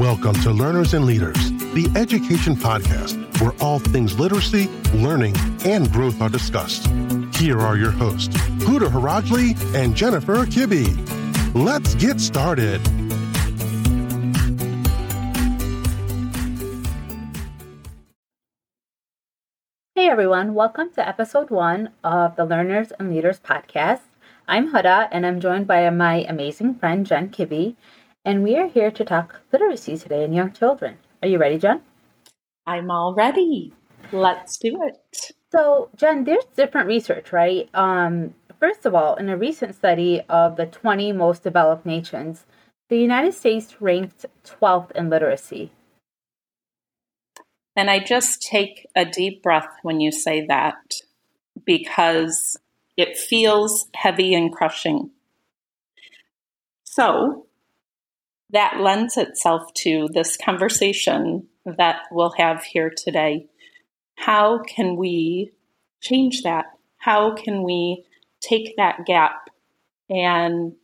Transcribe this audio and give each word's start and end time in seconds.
Welcome 0.00 0.32
to 0.44 0.50
Learners 0.50 0.94
and 0.94 1.04
Leaders, 1.04 1.50
the 1.74 1.92
education 1.94 2.56
podcast 2.56 3.18
where 3.38 3.52
all 3.60 3.78
things 3.78 4.18
literacy, 4.18 4.66
learning, 4.94 5.36
and 5.66 5.92
growth 5.92 6.22
are 6.22 6.30
discussed. 6.30 6.86
Here 7.36 7.60
are 7.60 7.76
your 7.76 7.90
hosts, 7.90 8.34
Huda 8.64 8.88
Harajli 8.88 9.74
and 9.74 9.94
Jennifer 9.94 10.46
Kibbe. 10.46 10.86
Let's 11.54 11.94
get 11.96 12.18
started. 12.18 12.80
Hey 19.94 20.08
everyone, 20.08 20.54
welcome 20.54 20.88
to 20.94 21.06
episode 21.06 21.50
one 21.50 21.90
of 22.02 22.36
the 22.36 22.46
Learners 22.46 22.90
and 22.98 23.10
Leaders 23.10 23.38
podcast. 23.38 24.00
I'm 24.48 24.72
Huda 24.72 25.10
and 25.12 25.26
I'm 25.26 25.40
joined 25.40 25.66
by 25.66 25.88
my 25.90 26.24
amazing 26.26 26.76
friend 26.76 27.06
Jen 27.06 27.28
Kibbe, 27.28 27.76
and 28.30 28.44
we 28.44 28.56
are 28.56 28.68
here 28.68 28.92
to 28.92 29.04
talk 29.04 29.40
literacy 29.52 29.98
today 29.98 30.22
in 30.22 30.32
young 30.32 30.52
children. 30.52 30.98
Are 31.20 31.26
you 31.26 31.36
ready, 31.36 31.58
Jen? 31.58 31.80
I'm 32.64 32.88
all 32.88 33.12
ready. 33.12 33.74
Let's 34.12 34.56
do 34.56 34.84
it. 34.84 35.32
So, 35.50 35.88
Jen, 35.96 36.22
there's 36.22 36.44
different 36.54 36.86
research, 36.86 37.32
right? 37.32 37.68
Um, 37.74 38.34
first 38.60 38.86
of 38.86 38.94
all, 38.94 39.16
in 39.16 39.28
a 39.28 39.36
recent 39.36 39.74
study 39.74 40.22
of 40.28 40.54
the 40.54 40.66
20 40.66 41.10
most 41.10 41.42
developed 41.42 41.84
nations, 41.84 42.44
the 42.88 42.98
United 42.98 43.34
States 43.34 43.80
ranked 43.80 44.26
12th 44.44 44.92
in 44.92 45.10
literacy. 45.10 45.72
And 47.74 47.90
I 47.90 47.98
just 47.98 48.42
take 48.42 48.86
a 48.94 49.04
deep 49.04 49.42
breath 49.42 49.74
when 49.82 49.98
you 49.98 50.12
say 50.12 50.46
that 50.46 51.00
because 51.66 52.56
it 52.96 53.18
feels 53.18 53.88
heavy 53.92 54.34
and 54.34 54.52
crushing. 54.52 55.10
So 56.84 57.46
that 58.52 58.80
lends 58.80 59.16
itself 59.16 59.72
to 59.74 60.08
this 60.12 60.36
conversation 60.36 61.46
that 61.64 62.02
we'll 62.10 62.34
have 62.36 62.62
here 62.64 62.90
today. 62.90 63.46
How 64.16 64.62
can 64.62 64.96
we 64.96 65.52
change 66.00 66.42
that? 66.42 66.66
How 66.98 67.34
can 67.34 67.62
we 67.62 68.04
take 68.40 68.76
that 68.76 69.06
gap? 69.06 69.50
And 70.08 70.74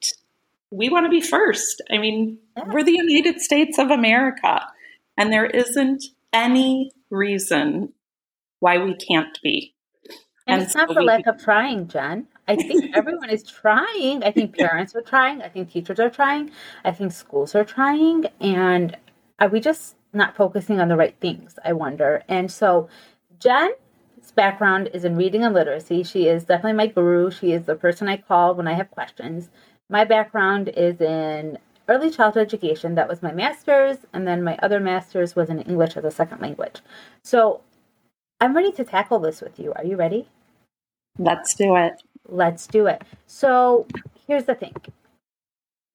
we 0.71 0.89
want 0.89 1.07
to 1.07 1.11
be 1.11 1.21
first. 1.21 1.83
I 1.91 1.99
mean, 1.99 2.39
we're 2.67 2.85
the 2.85 2.93
United 2.93 3.41
States 3.41 3.79
of 3.79 3.91
America, 3.91 4.67
and 5.17 5.33
there 5.33 5.47
isn't 5.47 6.05
any 6.33 6.93
reason 7.11 7.93
why 8.61 8.79
we 8.79 8.95
can't 8.95 9.39
be. 9.43 9.75
And, 10.47 10.61
and 10.61 10.63
it's 10.63 10.75
not 10.75 10.89
so 10.89 10.95
for 10.95 11.01
we, 11.01 11.07
lack 11.07 11.27
of 11.27 11.43
trying, 11.43 11.89
Jen. 11.89 12.29
I 12.49 12.57
think 12.57 12.97
everyone 12.97 13.31
is 13.31 13.43
trying. 13.43 14.23
I 14.23 14.31
think 14.31 14.57
parents 14.57 14.95
are 14.95 15.03
trying. 15.03 15.43
I 15.43 15.49
think 15.49 15.71
teachers 15.71 15.99
are 15.99 16.11
trying. 16.11 16.51
I 16.85 16.93
think 16.93 17.13
schools 17.13 17.55
are 17.55 17.65
trying. 17.65 18.27
And 18.41 18.97
are 19.41 19.49
we 19.49 19.61
just 19.61 19.97
not 20.13 20.37
focusing 20.37 20.81
on 20.81 20.89
the 20.89 20.97
right 20.97 21.17
things? 21.21 21.59
I 21.65 21.73
wonder. 21.73 22.23
And 22.29 22.51
so, 22.51 22.89
Jen's 23.41 23.75
background 24.35 24.91
is 24.95 25.05
in 25.05 25.17
reading 25.17 25.45
and 25.45 25.55
literacy. 25.55 26.05
She 26.05 26.29
is 26.29 26.45
definitely 26.45 26.75
my 26.75 26.87
guru. 26.87 27.31
She 27.31 27.53
is 27.53 27.65
the 27.65 27.75
person 27.75 28.09
I 28.09 28.17
call 28.17 28.55
when 28.55 28.69
I 28.69 28.75
have 28.75 28.91
questions. 28.91 29.51
My 29.89 30.05
background 30.05 30.69
is 30.69 31.01
in 31.01 31.59
early 31.89 32.11
childhood 32.11 32.47
education. 32.47 32.95
That 32.95 33.09
was 33.09 33.23
my 33.23 33.33
master's. 33.33 33.99
And 34.13 34.27
then 34.27 34.45
my 34.45 34.57
other 34.63 34.81
master's 34.81 35.35
was 35.35 35.49
in 35.51 35.61
English 35.63 35.97
as 35.97 36.05
a 36.05 36.11
second 36.13 36.41
language. 36.41 36.81
So, 37.25 37.63
I'm 38.41 38.55
ready 38.55 38.71
to 38.73 38.85
tackle 38.85 39.19
this 39.19 39.41
with 39.41 39.59
you. 39.59 39.73
Are 39.75 39.85
you 39.85 39.97
ready? 39.97 40.29
Let's 41.19 41.55
do 41.55 41.77
it. 41.77 42.03
Let's 42.29 42.67
do 42.67 42.87
it. 42.87 43.03
So 43.27 43.87
here's 44.27 44.45
the 44.45 44.55
thing 44.55 44.75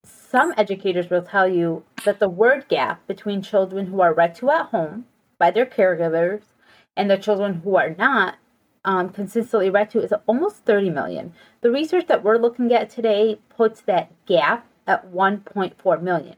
some 0.03 0.53
educators 0.57 1.09
will 1.09 1.21
tell 1.21 1.47
you 1.47 1.83
that 2.05 2.19
the 2.19 2.29
word 2.29 2.67
gap 2.69 3.05
between 3.05 3.41
children 3.41 3.87
who 3.87 3.99
are 3.99 4.13
read 4.13 4.33
to 4.35 4.49
at 4.49 4.67
home 4.67 5.05
by 5.37 5.51
their 5.51 5.65
caregivers 5.65 6.43
and 6.95 7.09
the 7.09 7.17
children 7.17 7.61
who 7.63 7.75
are 7.75 7.95
not 7.97 8.37
um, 8.85 9.09
consistently 9.09 9.69
read 9.69 9.89
to 9.91 10.01
is 10.01 10.13
almost 10.27 10.65
30 10.65 10.89
million. 10.89 11.33
The 11.61 11.71
research 11.71 12.07
that 12.07 12.23
we're 12.23 12.37
looking 12.37 12.73
at 12.73 12.89
today 12.89 13.39
puts 13.49 13.81
that 13.81 14.11
gap 14.25 14.67
at 14.87 15.11
1.4 15.11 16.01
million. 16.01 16.37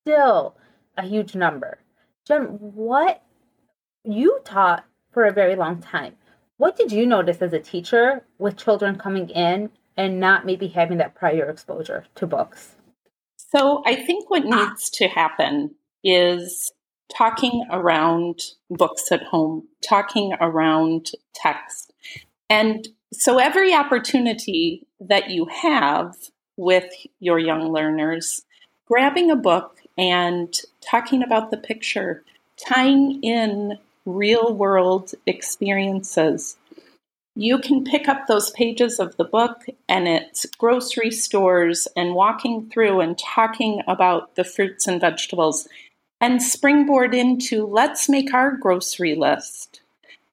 Still 0.00 0.56
a 0.96 1.06
huge 1.06 1.34
number. 1.34 1.78
Jen, 2.26 2.44
what 2.60 3.22
you 4.04 4.40
taught 4.44 4.84
for 5.12 5.24
a 5.24 5.32
very 5.32 5.56
long 5.56 5.80
time. 5.80 6.14
What 6.62 6.76
did 6.76 6.92
you 6.92 7.06
notice 7.06 7.42
as 7.42 7.52
a 7.52 7.58
teacher 7.58 8.24
with 8.38 8.56
children 8.56 8.96
coming 8.96 9.30
in 9.30 9.70
and 9.96 10.20
not 10.20 10.46
maybe 10.46 10.68
having 10.68 10.98
that 10.98 11.16
prior 11.16 11.50
exposure 11.50 12.04
to 12.14 12.24
books? 12.24 12.76
So 13.36 13.82
I 13.84 13.96
think 13.96 14.30
what 14.30 14.44
needs 14.44 14.88
to 14.90 15.08
happen 15.08 15.74
is 16.04 16.70
talking 17.12 17.64
around 17.68 18.42
books 18.70 19.10
at 19.10 19.24
home, 19.24 19.66
talking 19.82 20.34
around 20.40 21.10
text. 21.34 21.92
And 22.48 22.86
so 23.12 23.40
every 23.40 23.74
opportunity 23.74 24.86
that 25.00 25.30
you 25.30 25.46
have 25.46 26.14
with 26.56 26.92
your 27.18 27.40
young 27.40 27.72
learners, 27.72 28.44
grabbing 28.86 29.32
a 29.32 29.36
book 29.36 29.80
and 29.98 30.54
talking 30.80 31.24
about 31.24 31.50
the 31.50 31.56
picture, 31.56 32.22
tying 32.56 33.20
in 33.24 33.78
real 34.04 34.54
world 34.54 35.12
experiences. 35.26 36.56
You 37.34 37.58
can 37.58 37.84
pick 37.84 38.08
up 38.08 38.26
those 38.26 38.50
pages 38.50 39.00
of 39.00 39.16
the 39.16 39.24
book, 39.24 39.64
and 39.88 40.06
it's 40.06 40.44
grocery 40.58 41.10
stores 41.10 41.88
and 41.96 42.14
walking 42.14 42.68
through 42.68 43.00
and 43.00 43.18
talking 43.18 43.82
about 43.86 44.34
the 44.34 44.44
fruits 44.44 44.86
and 44.86 45.00
vegetables, 45.00 45.66
and 46.20 46.42
springboard 46.42 47.14
into 47.14 47.66
let's 47.66 48.08
make 48.08 48.34
our 48.34 48.56
grocery 48.56 49.14
list. 49.14 49.80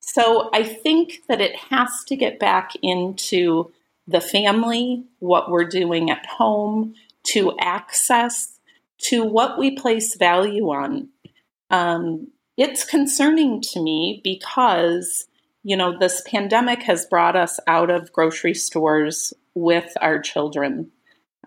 So 0.02 0.50
I 0.54 0.64
think 0.64 1.22
that 1.28 1.40
it 1.40 1.56
has 1.56 2.04
to 2.08 2.16
get 2.16 2.40
back 2.40 2.72
into 2.82 3.72
the 4.08 4.20
family, 4.20 5.04
what 5.20 5.52
we're 5.52 5.66
doing 5.66 6.10
at 6.10 6.26
home, 6.26 6.96
to 7.28 7.56
access, 7.60 8.60
to 9.04 9.24
what 9.24 9.58
we 9.58 9.72
place 9.72 10.16
value 10.16 10.70
on. 10.70 11.10
Um, 11.70 12.28
it's 12.60 12.84
concerning 12.84 13.62
to 13.62 13.82
me 13.82 14.20
because, 14.22 15.28
you 15.64 15.78
know, 15.78 15.98
this 15.98 16.22
pandemic 16.28 16.84
has 16.84 17.06
brought 17.06 17.38
us 17.38 17.58
out 17.68 17.90
of 17.90 18.12
grocery 18.12 18.54
stores 18.54 19.34
with 19.56 19.94
our 20.02 20.20
children. 20.20 20.92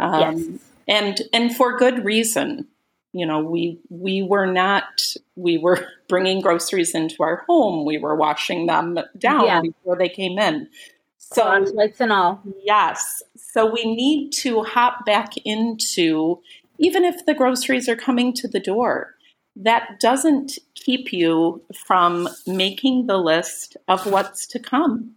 Um, 0.00 0.20
yes. 0.38 0.60
And, 0.88 1.22
and 1.34 1.54
for 1.54 1.76
good 1.76 2.04
reason. 2.04 2.66
You 3.14 3.26
know, 3.26 3.40
we 3.40 3.78
we 3.90 4.22
were 4.22 4.46
not 4.46 4.84
we 5.36 5.58
were 5.58 5.86
bringing 6.08 6.40
groceries 6.40 6.94
into 6.94 7.22
our 7.22 7.44
home. 7.46 7.84
We 7.84 7.98
were 7.98 8.16
washing 8.16 8.64
them 8.64 8.98
down 9.18 9.44
yeah. 9.44 9.60
before 9.60 9.98
they 9.98 10.08
came 10.08 10.38
in. 10.38 10.70
So 11.18 11.46
lights 11.74 12.00
and 12.00 12.10
all. 12.10 12.42
Yes. 12.62 13.22
So 13.36 13.70
we 13.70 13.84
need 13.84 14.30
to 14.38 14.62
hop 14.62 15.04
back 15.04 15.34
into 15.44 16.40
even 16.78 17.04
if 17.04 17.26
the 17.26 17.34
groceries 17.34 17.86
are 17.86 17.96
coming 17.96 18.32
to 18.32 18.48
the 18.48 18.60
door 18.60 19.14
that 19.56 20.00
doesn't 20.00 20.58
keep 20.74 21.12
you 21.12 21.62
from 21.86 22.28
making 22.46 23.06
the 23.06 23.18
list 23.18 23.76
of 23.88 24.06
what's 24.06 24.46
to 24.48 24.58
come. 24.58 25.14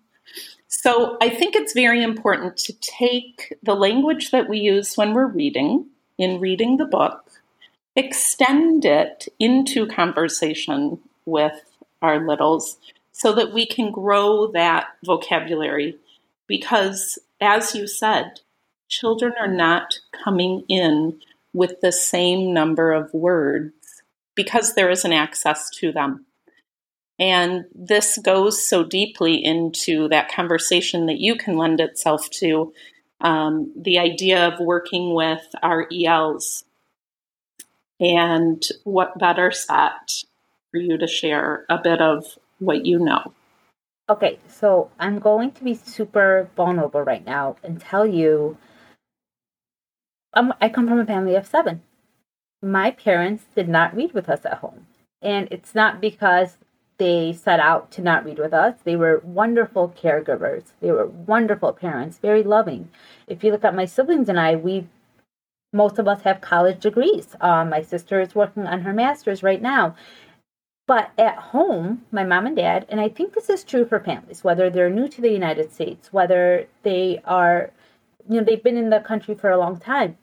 So 0.68 1.18
I 1.22 1.30
think 1.30 1.56
it's 1.56 1.74
very 1.74 2.04
important 2.04 2.58
to 2.58 2.74
take 2.74 3.58
the 3.64 3.76
language 3.76 4.32
that 4.32 4.50
we 4.50 4.60
use 4.60 4.96
when 4.96 5.14
we're 5.14 5.28
reading, 5.28 5.88
in 6.18 6.40
reading 6.40 6.78
the 6.78 6.86
book, 6.86 7.32
extend 7.96 8.84
it 8.84 9.28
into 9.40 9.88
conversation 9.88 11.00
with 11.26 11.60
our 12.02 12.26
littles 12.26 12.78
so 13.14 13.34
that 13.34 13.54
we 13.54 13.66
can 13.66 13.92
grow 13.92 14.52
that 14.52 14.88
vocabulary. 15.04 15.98
Because, 16.48 17.18
as 17.40 17.74
you 17.74 17.88
said, 17.88 18.42
children 18.90 19.34
are 19.40 19.52
not 19.52 19.96
coming 20.24 20.64
in 20.68 21.20
with 21.54 21.80
the 21.82 21.92
same 21.92 22.54
number 22.54 22.92
of 22.92 23.14
words 23.14 23.74
because 24.36 24.74
there 24.74 24.90
is 24.90 25.06
an 25.06 25.14
access 25.14 25.70
to 25.70 25.92
them. 25.92 26.26
And 27.18 27.66
this 27.74 28.18
goes 28.18 28.68
so 28.68 28.84
deeply 28.84 29.44
into 29.44 30.10
that 30.10 30.32
conversation 30.32 31.06
that 31.06 31.20
you 31.20 31.36
can 31.36 31.58
lend 31.58 31.80
itself 31.80 32.30
to 32.42 32.74
um, 33.22 33.72
the 33.76 33.98
idea 33.98 34.48
of 34.48 34.60
working 34.60 35.14
with 35.14 35.46
our 35.64 35.88
ELs. 35.92 36.66
And 38.00 38.62
what 38.84 39.18
better 39.18 39.52
set 39.52 40.24
for 40.72 40.78
you 40.78 40.98
to 40.98 41.08
share 41.08 41.66
a 41.70 41.78
bit 41.78 42.02
of 42.02 42.38
what 42.60 42.86
you 42.86 43.00
know? 43.00 43.34
Okay, 44.10 44.38
so 44.50 44.92
I'm 45.00 45.20
going 45.20 45.52
to 45.54 45.64
be 45.64 45.74
super 45.74 46.50
vulnerable 46.56 47.02
right 47.02 47.26
now 47.26 47.56
and 47.64 47.80
tell 47.80 48.06
you 48.06 48.58
um, 50.34 50.54
I 50.60 50.68
come 50.68 50.88
from 50.88 51.00
a 51.00 51.06
family 51.06 51.36
of 51.36 51.48
seven 51.48 51.82
my 52.66 52.90
parents 52.90 53.46
did 53.56 53.70
not 53.70 53.96
read 53.96 54.14
with 54.14 54.28
us 54.28 54.44
at 54.44 54.58
home. 54.58 54.88
And 55.22 55.48
it's 55.52 55.76
not 55.76 56.02
because 56.02 56.58
they 56.98 57.32
set 57.32 57.60
out 57.60 57.92
to 57.92 58.02
not 58.02 58.26
read 58.26 58.40
with 58.40 58.54
us. 58.54 58.76
They 58.84 58.96
were 58.96 59.22
wonderful 59.24 59.94
caregivers. 60.02 60.72
They 60.82 60.92
were 60.92 61.06
wonderful 61.06 61.74
parents, 61.74 62.18
very 62.18 62.42
loving. 62.42 62.90
If 63.28 63.44
you 63.44 63.52
look 63.52 63.64
at 63.64 63.76
my 63.76 63.86
siblings 63.86 64.30
and 64.30 64.40
I, 64.40 64.56
we 64.56 64.88
most 65.74 66.00
of 66.00 66.08
us 66.08 66.22
have 66.22 66.40
college 66.40 66.80
degrees. 66.80 67.36
Um, 67.42 67.70
my 67.70 67.82
sister 67.82 68.22
is 68.22 68.34
working 68.34 68.66
on 68.66 68.82
her 68.82 68.94
master's 68.94 69.44
right 69.44 69.62
now. 69.62 69.96
But 70.88 71.12
at 71.18 71.36
home, 71.36 72.06
my 72.12 72.24
mom 72.24 72.46
and 72.46 72.56
dad, 72.56 72.86
and 72.90 73.02
I 73.02 73.10
think 73.10 73.34
this 73.34 73.50
is 73.50 73.64
true 73.64 73.86
for 73.86 74.00
families, 74.00 74.44
whether 74.44 74.70
they're 74.70 74.90
new 74.90 75.10
to 75.10 75.22
the 75.22 75.32
United 75.32 75.74
States, 75.74 76.14
whether 76.14 76.68
they 76.84 77.22
are, 77.26 77.72
you 78.30 78.40
know, 78.40 78.46
they've 78.46 78.64
been 78.64 78.78
in 78.78 78.90
the 78.90 79.00
country 79.00 79.36
for 79.36 79.50
a 79.50 79.58
long 79.58 79.78
time, 79.78 80.18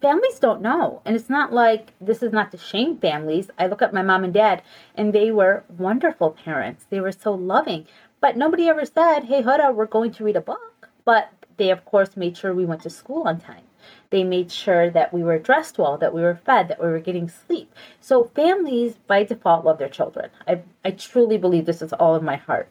families 0.00 0.38
don't 0.38 0.62
know. 0.62 1.02
And 1.04 1.16
it's 1.16 1.30
not 1.30 1.52
like 1.52 1.92
this 2.00 2.22
is 2.22 2.32
not 2.32 2.50
to 2.50 2.58
shame 2.58 2.98
families. 2.98 3.50
I 3.58 3.66
look 3.66 3.82
at 3.82 3.94
my 3.94 4.02
mom 4.02 4.24
and 4.24 4.34
dad, 4.34 4.62
and 4.94 5.12
they 5.12 5.30
were 5.30 5.64
wonderful 5.68 6.30
parents. 6.30 6.86
They 6.90 7.00
were 7.00 7.12
so 7.12 7.32
loving. 7.32 7.86
But 8.20 8.36
nobody 8.36 8.68
ever 8.68 8.84
said, 8.84 9.24
hey, 9.24 9.42
Huda, 9.42 9.74
we're 9.74 9.86
going 9.86 10.12
to 10.12 10.24
read 10.24 10.36
a 10.36 10.40
book. 10.40 10.88
But 11.04 11.30
they, 11.56 11.70
of 11.70 11.84
course, 11.84 12.16
made 12.16 12.36
sure 12.36 12.54
we 12.54 12.64
went 12.64 12.82
to 12.82 12.90
school 12.90 13.28
on 13.28 13.40
time. 13.40 13.64
They 14.10 14.24
made 14.24 14.50
sure 14.50 14.90
that 14.90 15.12
we 15.12 15.22
were 15.22 15.38
dressed 15.38 15.78
well, 15.78 15.98
that 15.98 16.14
we 16.14 16.22
were 16.22 16.40
fed, 16.46 16.68
that 16.68 16.82
we 16.82 16.88
were 16.88 17.00
getting 17.00 17.28
sleep. 17.28 17.72
So 18.00 18.30
families, 18.34 18.94
by 19.06 19.24
default, 19.24 19.64
love 19.64 19.78
their 19.78 19.88
children. 19.88 20.30
I, 20.48 20.62
I 20.84 20.92
truly 20.92 21.36
believe 21.36 21.66
this 21.66 21.82
is 21.82 21.92
all 21.92 22.16
in 22.16 22.24
my 22.24 22.36
heart. 22.36 22.70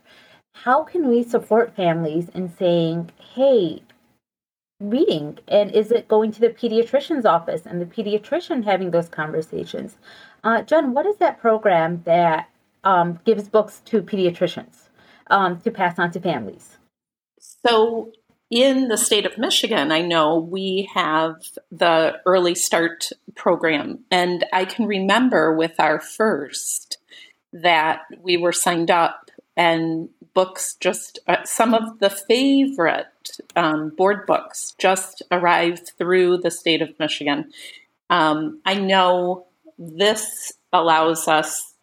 How 0.54 0.84
can 0.84 1.08
we 1.08 1.24
support 1.24 1.76
families 1.76 2.30
in 2.30 2.56
saying, 2.58 3.12
hey, 3.36 3.84
reading? 4.80 5.40
And 5.48 5.72
is 5.72 5.92
it 5.92 6.08
going 6.08 6.32
to 6.34 6.42
the 6.42 6.50
pediatrician's 6.50 7.26
office 7.26 7.66
and 7.66 7.82
the 7.82 7.86
pediatrician 7.86 8.64
having 8.64 8.92
those 8.92 9.10
conversations? 9.10 9.98
Uh, 10.44 10.62
Jen 10.62 10.94
what 10.94 11.06
is 11.06 11.18
that 11.18 11.40
program 11.40 12.04
that 12.06 12.50
um, 12.84 13.20
gives 13.26 13.48
books 13.48 13.82
to 13.86 14.02
pediatricians 14.02 14.90
um, 15.28 15.60
to 15.62 15.72
pass 15.72 16.00
on 16.00 16.12
to 16.12 16.20
families? 16.20 16.78
So 17.40 18.12
in 18.54 18.88
the 18.88 18.98
state 18.98 19.26
of 19.26 19.36
michigan 19.38 19.92
i 19.92 20.00
know 20.00 20.38
we 20.38 20.88
have 20.94 21.36
the 21.72 22.14
early 22.26 22.54
start 22.54 23.10
program 23.36 24.00
and 24.12 24.46
i 24.54 24.64
can 24.64 24.86
remember 24.86 25.56
with 25.56 25.74
our 25.80 26.00
first 26.00 26.98
that 27.52 28.02
we 28.20 28.38
were 28.38 28.52
signed 28.52 28.92
up 28.92 29.32
and 29.56 30.10
books 30.34 30.76
just 30.80 31.20
uh, 31.28 31.44
some 31.44 31.74
of 31.74 32.00
the 32.00 32.10
favorite 32.10 33.08
um, 33.56 33.90
board 33.90 34.26
books 34.26 34.74
just 34.78 35.22
arrived 35.32 35.92
through 35.98 36.38
the 36.38 36.52
state 36.52 36.82
of 36.82 36.98
Michigan. 37.00 37.52
Um, 38.10 38.62
I 38.66 38.76
know 38.76 39.48
this 39.78 40.54
allows 40.72 41.28
us 41.28 41.74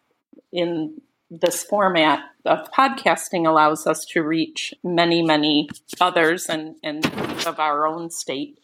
in 0.51 1.01
this 1.29 1.63
format 1.63 2.19
of 2.45 2.71
podcasting 2.71 3.47
allows 3.47 3.87
us 3.87 4.05
to 4.05 4.21
reach 4.21 4.73
many, 4.83 5.21
many 5.21 5.69
others 5.99 6.47
and, 6.49 6.75
and 6.83 7.05
of 7.45 7.59
our 7.59 7.87
own 7.87 8.09
state. 8.09 8.59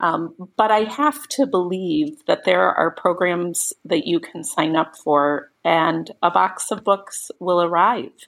Um, 0.00 0.34
but 0.56 0.70
I 0.70 0.80
have 0.80 1.28
to 1.28 1.46
believe 1.46 2.26
that 2.26 2.44
there 2.44 2.72
are 2.72 2.90
programs 2.90 3.72
that 3.84 4.04
you 4.06 4.18
can 4.18 4.42
sign 4.42 4.74
up 4.74 4.96
for, 4.96 5.52
and 5.64 6.10
a 6.22 6.30
box 6.30 6.72
of 6.72 6.82
books 6.82 7.30
will 7.38 7.62
arrive. 7.62 8.26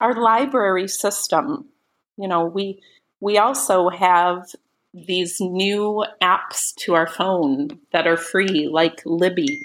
Our 0.00 0.14
library 0.14 0.88
system, 0.88 1.68
you 2.16 2.28
know, 2.28 2.44
we 2.44 2.80
we 3.20 3.38
also 3.38 3.90
have 3.90 4.46
these 4.94 5.40
new 5.40 6.04
apps 6.22 6.74
to 6.74 6.94
our 6.94 7.06
phone 7.06 7.78
that 7.92 8.06
are 8.06 8.16
free, 8.16 8.68
like 8.70 9.02
Libby, 9.04 9.60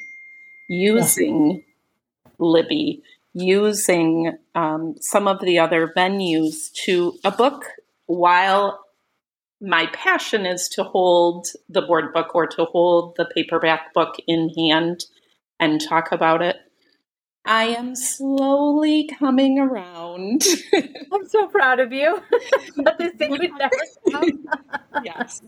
using 0.69 1.51
yeah. 1.51 2.31
Libby, 2.37 3.01
using 3.33 4.37
um, 4.53 4.95
some 4.99 5.27
of 5.27 5.41
the 5.41 5.59
other 5.59 5.91
venues 5.95 6.71
to 6.85 7.17
a 7.23 7.31
book 7.31 7.65
while 8.05 8.85
my 9.61 9.88
passion 9.93 10.45
is 10.45 10.67
to 10.69 10.83
hold 10.83 11.47
the 11.69 11.81
board 11.81 12.13
book 12.13 12.35
or 12.35 12.45
to 12.45 12.65
hold 12.65 13.15
the 13.15 13.25
paperback 13.25 13.93
book 13.93 14.15
in 14.27 14.49
hand 14.49 15.05
and 15.59 15.81
talk 15.81 16.11
about 16.11 16.41
it. 16.41 16.57
I 17.45 17.65
am 17.65 17.95
slowly 17.95 19.07
coming 19.19 19.59
around. 19.59 20.44
I'm 21.13 21.27
so 21.27 21.47
proud 21.47 21.80
of 21.80 21.94
you. 21.94 22.19
But 22.75 22.97
this 22.97 23.13
thing 23.13 23.31
would 23.31 23.51
never 23.57 24.27
yes. 25.03 25.42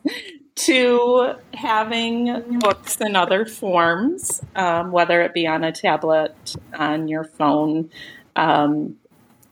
To 0.55 1.35
having 1.53 2.59
books 2.59 2.97
in 3.01 3.15
other 3.15 3.45
forms, 3.45 4.41
um, 4.55 4.91
whether 4.91 5.21
it 5.21 5.33
be 5.33 5.47
on 5.47 5.63
a 5.63 5.71
tablet, 5.71 6.55
on 6.77 7.07
your 7.07 7.23
phone. 7.23 7.89
Um, 8.35 8.97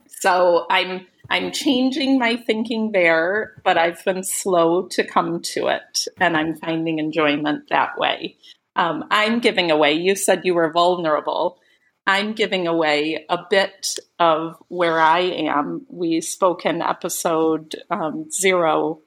so 0.08 0.68
I'm 0.70 1.08
I'm 1.30 1.52
changing 1.52 2.20
my 2.20 2.36
thinking 2.36 2.92
there, 2.92 3.54
but 3.64 3.78
I've 3.78 4.04
been 4.06 4.24
slow 4.24 4.88
to 4.90 5.04
come 5.04 5.42
to 5.42 5.68
it, 5.68 6.08
and 6.20 6.38
I'm 6.38 6.56
finding 6.56 7.00
enjoyment 7.00 7.70
that 7.70 7.98
way. 7.98 8.38
Um, 8.76 9.06
I'm 9.10 9.40
giving 9.40 9.72
away. 9.72 9.94
You 9.94 10.16
said 10.16 10.46
you 10.46 10.54
were 10.54 10.72
vulnerable. 10.72 11.60
I'm 12.08 12.34
giving 12.34 12.68
away 12.68 13.26
a 13.30 13.40
bit 13.50 13.98
of 14.20 14.58
where 14.68 15.00
I 15.00 15.20
am. 15.20 15.86
We 15.90 16.22
spoke 16.22 16.66
in 16.66 16.82
episode 16.82 17.76
um, 17.90 18.30
zero 18.32 19.02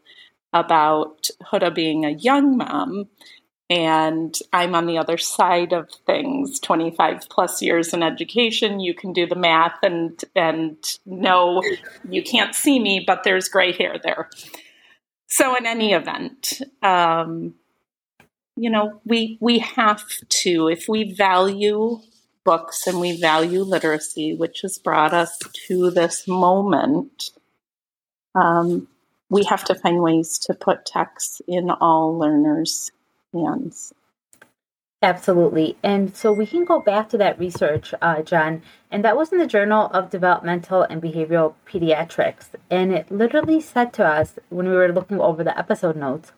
about 0.53 1.29
Huda 1.53 1.75
being 1.75 2.05
a 2.05 2.11
young 2.11 2.57
mom, 2.57 3.09
and 3.71 4.35
I'm 4.53 4.75
on 4.75 4.87
the 4.87 4.99
other 4.99 5.19
side 5.19 5.73
of 5.73 5.91
things 6.07 6.59
25 6.59 7.29
plus 7.29 7.63
years 7.63 7.93
in 7.93 8.03
education. 8.03 8.81
You 8.81 8.95
can 8.95 9.13
do 9.13 9.27
the 9.27 9.37
math 9.37 9.79
and, 9.83 10.21
and 10.35 10.77
know 11.07 11.63
you 12.09 12.23
can't 12.23 12.55
see 12.55 12.81
me, 12.81 13.05
but 13.07 13.23
there's 13.23 13.49
gray 13.49 13.73
hair 13.73 13.97
there. 14.03 14.29
So, 15.27 15.55
in 15.55 15.67
any 15.67 15.93
event, 15.93 16.63
um, 16.83 17.55
you 18.57 18.71
know, 18.71 19.01
we, 19.05 19.37
we 19.41 19.59
have 19.59 20.03
to, 20.29 20.69
if 20.69 20.89
we 20.89 21.13
value 21.13 22.01
books 22.49 22.87
and 22.87 22.99
we 22.99 23.21
value 23.21 23.61
literacy, 23.61 24.35
which 24.35 24.63
has 24.63 24.79
brought 24.79 25.13
us 25.13 25.39
to 25.67 25.91
this 25.91 26.27
moment, 26.27 27.33
um, 28.35 28.89
we 29.29 29.45
have 29.45 29.65
to 29.65 29.75
find 29.75 30.01
ways 30.01 30.39
to 30.39 30.55
put 30.55 30.87
text 30.87 31.43
in 31.47 31.69
all 31.69 32.19
learners' 32.19 32.91
hands. 33.35 33.93
Absolutely. 35.03 35.77
And 35.83 36.17
so 36.17 36.33
we 36.33 36.47
can 36.47 36.65
go 36.65 36.81
back 36.81 37.11
to 37.11 37.19
that 37.19 37.39
research, 37.39 37.93
uh, 38.01 38.23
Jen, 38.23 38.63
and 38.91 39.05
that 39.05 39.19
was 39.19 39.31
in 39.31 39.39
the 39.39 39.47
Journal 39.47 39.91
of 39.93 40.09
Developmental 40.09 40.85
and 40.85 41.03
Behavioral 41.03 41.53
Pediatrics. 41.71 42.47
And 42.71 42.95
it 42.95 43.11
literally 43.11 43.61
said 43.61 43.93
to 43.93 44.07
us 44.07 44.39
when 44.49 44.71
we 44.71 44.75
were 44.75 44.91
looking 44.91 45.21
over 45.21 45.45
the 45.45 45.57
episode 45.57 45.97
notes, 45.97 46.33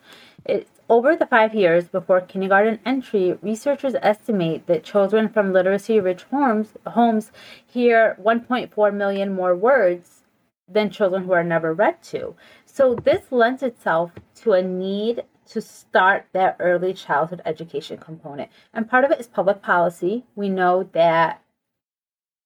it's 0.45 0.80
over 0.91 1.15
the 1.15 1.25
five 1.25 1.55
years 1.55 1.87
before 1.87 2.21
kindergarten 2.21 2.81
entry, 2.85 3.39
researchers 3.41 3.95
estimate 4.03 4.67
that 4.67 4.83
children 4.83 5.29
from 5.29 5.53
literacy 5.53 6.01
rich 6.01 6.25
homes, 6.25 6.75
homes 6.85 7.31
hear 7.65 8.19
1.4 8.21 8.93
million 8.93 9.33
more 9.33 9.55
words 9.55 10.23
than 10.69 10.91
children 10.91 11.25
who 11.25 11.33
are 11.33 11.45
never 11.45 11.73
read 11.73 12.03
to. 12.03 12.35
So, 12.67 12.97
this 12.97 13.31
lends 13.31 13.63
itself 13.63 14.11
to 14.43 14.53
a 14.53 14.63
need 14.63 15.23
to 15.51 15.61
start 15.61 16.27
that 16.33 16.57
early 16.59 16.93
childhood 16.93 17.43
education 17.45 17.97
component. 17.99 18.51
And 18.75 18.91
part 18.91 19.05
of 19.05 19.13
it 19.13 19.21
is 19.21 19.29
public 19.29 19.63
policy. 19.63 20.25
We 20.35 20.49
know 20.49 20.89
that 20.93 21.41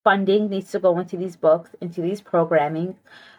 funding 0.04 0.48
needs 0.48 0.70
to 0.72 0.78
go 0.78 0.98
into 0.98 1.16
these 1.16 1.36
books, 1.36 1.70
into 1.80 2.02
these 2.02 2.20
programming 2.20 2.96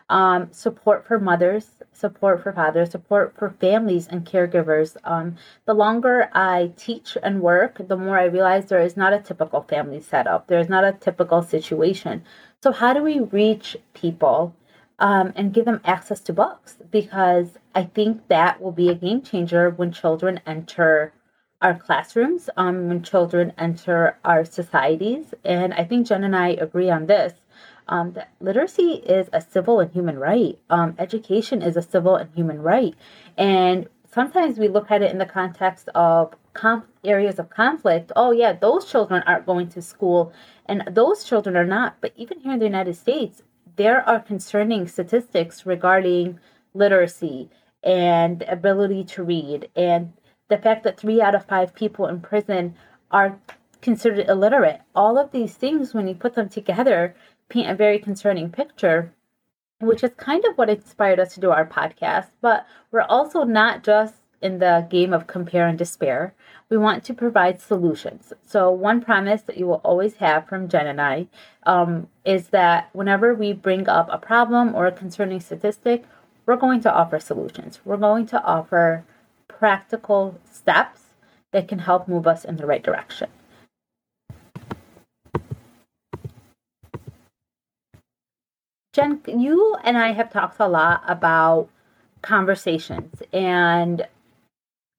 um, 0.10 0.50
support 0.52 1.08
for 1.08 1.20
mothers, 1.20 1.70
support 1.92 2.44
for 2.44 2.52
fathers, 2.52 2.92
support 2.92 3.34
for 3.38 3.50
families 3.50 4.08
and 4.08 4.26
caregivers. 4.26 4.98
Um, 5.04 5.38
the 5.66 5.74
longer 5.74 6.30
I 6.34 6.74
teach 6.78 7.18
and 7.24 7.42
work, 7.42 7.88
the 7.88 7.98
more 7.98 8.20
I 8.20 8.26
realize 8.26 8.66
there 8.66 8.82
is 8.82 8.98
not 8.98 9.14
a 9.14 9.20
typical 9.20 9.64
family 9.64 10.02
setup. 10.02 10.48
There 10.48 10.60
is 10.60 10.70
not 10.70 10.84
a 10.84 10.94
typical 10.94 11.42
situation. 11.42 12.24
So, 12.62 12.72
how 12.72 12.94
do 12.94 13.02
we 13.02 13.20
reach 13.20 13.78
people 13.94 14.56
um, 15.00 15.34
and 15.36 15.54
give 15.54 15.66
them 15.66 15.82
access 15.86 16.20
to 16.22 16.34
books? 16.34 16.78
Because 16.92 17.58
I 17.74 17.84
think 17.84 18.28
that 18.28 18.62
will 18.62 18.72
be 18.72 18.90
a 18.90 18.96
game 18.96 19.22
changer 19.22 19.70
when 19.72 19.92
children 19.92 20.40
enter 20.46 21.14
our 21.62 21.74
classrooms, 21.76 22.50
um, 22.58 22.88
when 22.88 23.02
children 23.02 23.54
enter 23.58 24.18
our 24.24 24.46
societies. 24.46 25.34
And 25.44 25.74
I 25.74 25.84
think 25.84 26.08
Jen 26.08 26.24
and 26.24 26.36
I 26.36 26.50
agree 26.50 26.90
on 26.90 27.08
this 27.08 27.34
um, 27.88 28.14
that 28.14 28.32
literacy 28.40 29.04
is 29.06 29.30
a 29.32 29.42
civil 29.42 29.80
and 29.80 29.92
human 29.92 30.18
right. 30.18 30.58
Um, 30.70 30.96
education 30.98 31.62
is 31.62 31.78
a 31.78 31.82
civil 31.82 32.16
and 32.16 32.30
human 32.34 32.62
right. 32.62 32.96
And 33.38 33.88
sometimes 34.12 34.58
we 34.58 34.68
look 34.68 34.92
at 34.92 35.02
it 35.02 35.12
in 35.12 35.18
the 35.18 35.26
context 35.26 35.90
of 35.94 36.34
conf- 36.54 36.86
areas 37.04 37.40
of 37.40 37.50
conflict. 37.50 38.12
Oh, 38.16 38.32
yeah, 38.32 38.54
those 38.54 38.90
children 38.90 39.24
aren't 39.26 39.46
going 39.46 39.70
to 39.70 39.82
school, 39.82 40.34
and 40.66 40.84
those 40.92 41.24
children 41.24 41.56
are 41.56 41.66
not. 41.66 41.98
But 42.02 42.14
even 42.16 42.40
here 42.40 42.54
in 42.54 42.60
the 42.60 42.66
United 42.66 42.96
States, 42.96 43.44
there 43.76 44.08
are 44.08 44.20
concerning 44.20 44.88
statistics 44.88 45.66
regarding 45.66 46.40
literacy 46.74 47.50
and 47.84 48.40
the 48.40 48.52
ability 48.52 49.04
to 49.04 49.24
read, 49.24 49.70
and 49.76 50.14
the 50.50 50.58
fact 50.58 50.84
that 50.84 51.00
three 51.00 51.22
out 51.22 51.36
of 51.36 51.46
five 51.46 51.74
people 51.76 52.08
in 52.08 52.22
prison 52.22 52.76
are 53.12 53.40
considered 53.82 54.28
illiterate. 54.28 54.82
All 54.96 55.18
of 55.18 55.32
these 55.32 55.54
things, 55.54 55.94
when 55.94 56.08
you 56.08 56.16
put 56.16 56.36
them 56.36 56.50
together, 56.50 57.16
paint 57.50 57.70
a 57.70 57.76
very 57.76 58.00
concerning 58.00 58.50
picture, 58.50 59.14
which 59.80 60.04
is 60.04 60.12
kind 60.18 60.44
of 60.46 60.58
what 60.58 60.70
inspired 60.70 61.20
us 61.20 61.34
to 61.36 61.40
do 61.40 61.52
our 61.52 61.66
podcast. 61.66 62.30
But 62.42 62.66
we're 62.92 63.02
also 63.02 63.44
not 63.44 63.84
just 63.84 64.16
in 64.42 64.60
the 64.60 64.88
game 64.90 65.14
of 65.14 65.28
compare 65.28 65.68
and 65.68 65.78
despair. 65.78 66.34
We 66.70 66.78
want 66.78 67.04
to 67.06 67.14
provide 67.14 67.62
solutions. 67.62 68.34
So, 68.46 68.72
one 68.72 69.02
promise 69.02 69.42
that 69.44 69.58
you 69.58 69.68
will 69.68 69.82
always 69.84 70.16
have 70.16 70.48
from 70.48 70.68
Jen 70.68 70.88
and 70.88 71.02
I 71.02 71.28
um, 71.64 72.08
is 72.26 72.50
that 72.50 72.90
whenever 72.94 73.34
we 73.34 73.54
bring 73.54 73.88
up 73.88 74.08
a 74.12 74.18
problem 74.18 74.76
or 74.76 74.88
a 74.88 74.92
concerning 74.92 75.40
statistic, 75.40 76.06
we're 76.46 76.58
going 76.58 76.82
to 76.82 76.94
offer 76.94 77.20
solutions. 77.20 77.80
We're 77.86 77.98
going 77.98 78.26
to 78.28 78.44
offer 78.44 79.04
practical 79.48 80.40
steps 80.52 81.02
that 81.52 81.68
can 81.68 81.80
help 81.80 82.08
move 82.08 82.28
us 82.28 82.46
in 82.46 82.58
the 82.58 82.66
right 82.66 82.84
direction. 82.84 83.30
Jen, 88.94 89.22
you 89.28 89.76
and 89.84 89.98
I 89.98 90.14
have 90.14 90.32
talked 90.32 90.60
a 90.60 90.68
lot 90.68 91.04
about 91.08 91.70
conversations, 92.22 93.22
and 93.34 94.08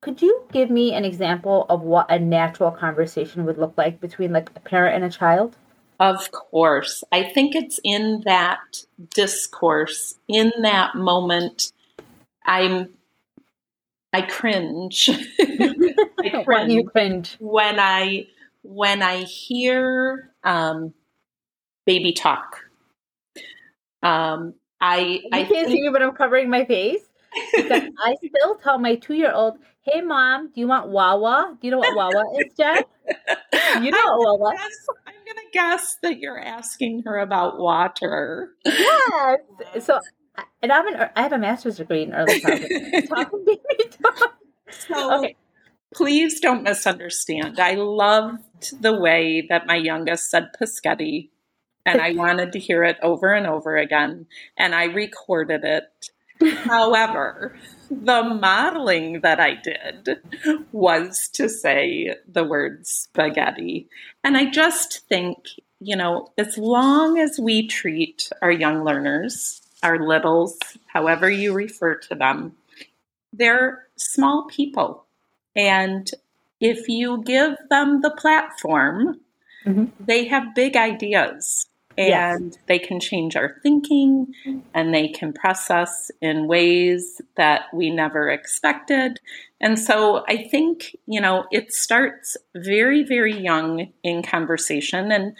could 0.02 0.20
you 0.20 0.44
give 0.52 0.70
me 0.70 0.92
an 0.92 1.04
example 1.04 1.66
of 1.68 1.80
what 1.82 2.10
a 2.10 2.18
natural 2.18 2.70
conversation 2.70 3.44
would 3.46 3.58
look 3.58 3.74
like 3.76 4.00
between 4.00 4.32
like 4.32 4.50
a 4.54 4.60
parent 4.60 4.96
and 4.96 5.04
a 5.04 5.16
child? 5.16 5.56
Of 5.98 6.30
course. 6.30 7.02
I 7.10 7.22
think 7.22 7.54
it's 7.54 7.80
in 7.82 8.22
that 8.26 8.58
discourse, 9.14 10.16
in 10.28 10.52
that 10.60 10.94
moment, 10.94 11.72
I'm 12.44 12.90
I 14.16 14.22
cringe. 14.22 15.08
I 15.40 15.44
cringe. 16.18 16.46
when 16.46 16.70
you 16.70 16.84
cringe. 16.84 17.36
When 17.38 17.78
I 17.78 18.26
when 18.62 19.02
I 19.02 19.22
hear 19.22 20.32
um, 20.42 20.92
baby 21.86 22.12
talk 22.12 22.66
um, 24.02 24.54
I 24.80 24.98
you 24.98 25.28
I 25.32 25.44
can't 25.44 25.68
see 25.68 25.82
me, 25.82 25.88
but 25.92 26.02
I'm 26.02 26.12
covering 26.12 26.50
my 26.50 26.64
face. 26.64 27.02
I 27.34 28.16
still 28.24 28.56
tell 28.62 28.78
my 28.78 28.94
two 28.96 29.14
year 29.14 29.32
old, 29.32 29.58
"Hey, 29.82 30.00
mom, 30.00 30.52
do 30.54 30.60
you 30.60 30.68
want 30.68 30.88
Wawa? 30.88 31.56
Do 31.60 31.66
you 31.66 31.70
know 31.70 31.78
what 31.78 31.96
Wawa 31.96 32.24
is, 32.38 32.52
Jen? 32.56 32.82
You 33.82 33.90
know 33.90 34.16
what 34.16 34.38
Wawa." 34.38 34.52
Guess, 34.56 34.86
I'm 35.06 35.14
gonna 35.26 35.48
guess 35.52 35.96
that 36.02 36.18
you're 36.18 36.38
asking 36.38 37.02
her 37.04 37.18
about 37.18 37.58
water. 37.58 38.50
Yes. 38.64 39.38
So, 39.80 39.98
and 40.62 40.70
I'm 40.70 40.86
an, 40.88 41.10
I 41.16 41.22
have 41.22 41.32
a 41.32 41.38
master's 41.38 41.78
degree 41.78 42.02
in 42.02 42.14
early 42.14 42.40
childhood. 42.40 42.70
Talking 43.08 43.44
baby. 43.44 43.85
So, 44.88 45.18
okay. 45.18 45.36
please 45.94 46.40
don't 46.40 46.62
misunderstand. 46.62 47.58
I 47.60 47.74
loved 47.74 48.80
the 48.82 48.98
way 48.98 49.46
that 49.48 49.66
my 49.66 49.76
youngest 49.76 50.30
said 50.30 50.50
Pischetti 50.60 51.30
and 51.86 52.00
I 52.00 52.12
wanted 52.12 52.52
to 52.52 52.58
hear 52.58 52.82
it 52.82 52.98
over 53.00 53.32
and 53.32 53.46
over 53.46 53.76
again, 53.76 54.26
and 54.56 54.74
I 54.74 54.84
recorded 54.84 55.62
it. 55.62 56.10
However, 56.64 57.56
the 57.90 58.22
modeling 58.24 59.20
that 59.20 59.40
I 59.40 59.54
did 59.54 60.20
was 60.72 61.28
to 61.34 61.48
say 61.48 62.16
the 62.30 62.44
word 62.44 62.86
spaghetti. 62.86 63.88
And 64.22 64.36
I 64.36 64.50
just 64.50 65.08
think, 65.08 65.38
you 65.80 65.96
know, 65.96 66.32
as 66.36 66.58
long 66.58 67.18
as 67.18 67.38
we 67.38 67.68
treat 67.68 68.28
our 68.42 68.50
young 68.50 68.84
learners, 68.84 69.62
our 69.82 70.04
littles, 70.04 70.58
however 70.88 71.30
you 71.30 71.54
refer 71.54 71.94
to 71.94 72.14
them, 72.16 72.56
they're 73.36 73.86
small 73.96 74.46
people. 74.46 75.04
And 75.54 76.10
if 76.60 76.88
you 76.88 77.22
give 77.24 77.56
them 77.70 78.00
the 78.00 78.10
platform, 78.10 79.20
mm-hmm. 79.64 79.86
they 80.00 80.26
have 80.26 80.54
big 80.54 80.76
ideas 80.76 81.66
and 81.98 82.52
yes. 82.52 82.62
they 82.66 82.78
can 82.78 83.00
change 83.00 83.36
our 83.36 83.56
thinking 83.62 84.34
and 84.74 84.94
they 84.94 85.08
can 85.08 85.32
press 85.32 85.70
us 85.70 86.10
in 86.20 86.46
ways 86.46 87.20
that 87.36 87.62
we 87.72 87.90
never 87.90 88.28
expected. 88.28 89.18
And 89.60 89.78
so 89.78 90.22
I 90.28 90.48
think, 90.48 90.94
you 91.06 91.20
know, 91.20 91.46
it 91.50 91.72
starts 91.72 92.36
very, 92.54 93.02
very 93.02 93.34
young 93.34 93.92
in 94.02 94.22
conversation. 94.22 95.10
And 95.10 95.36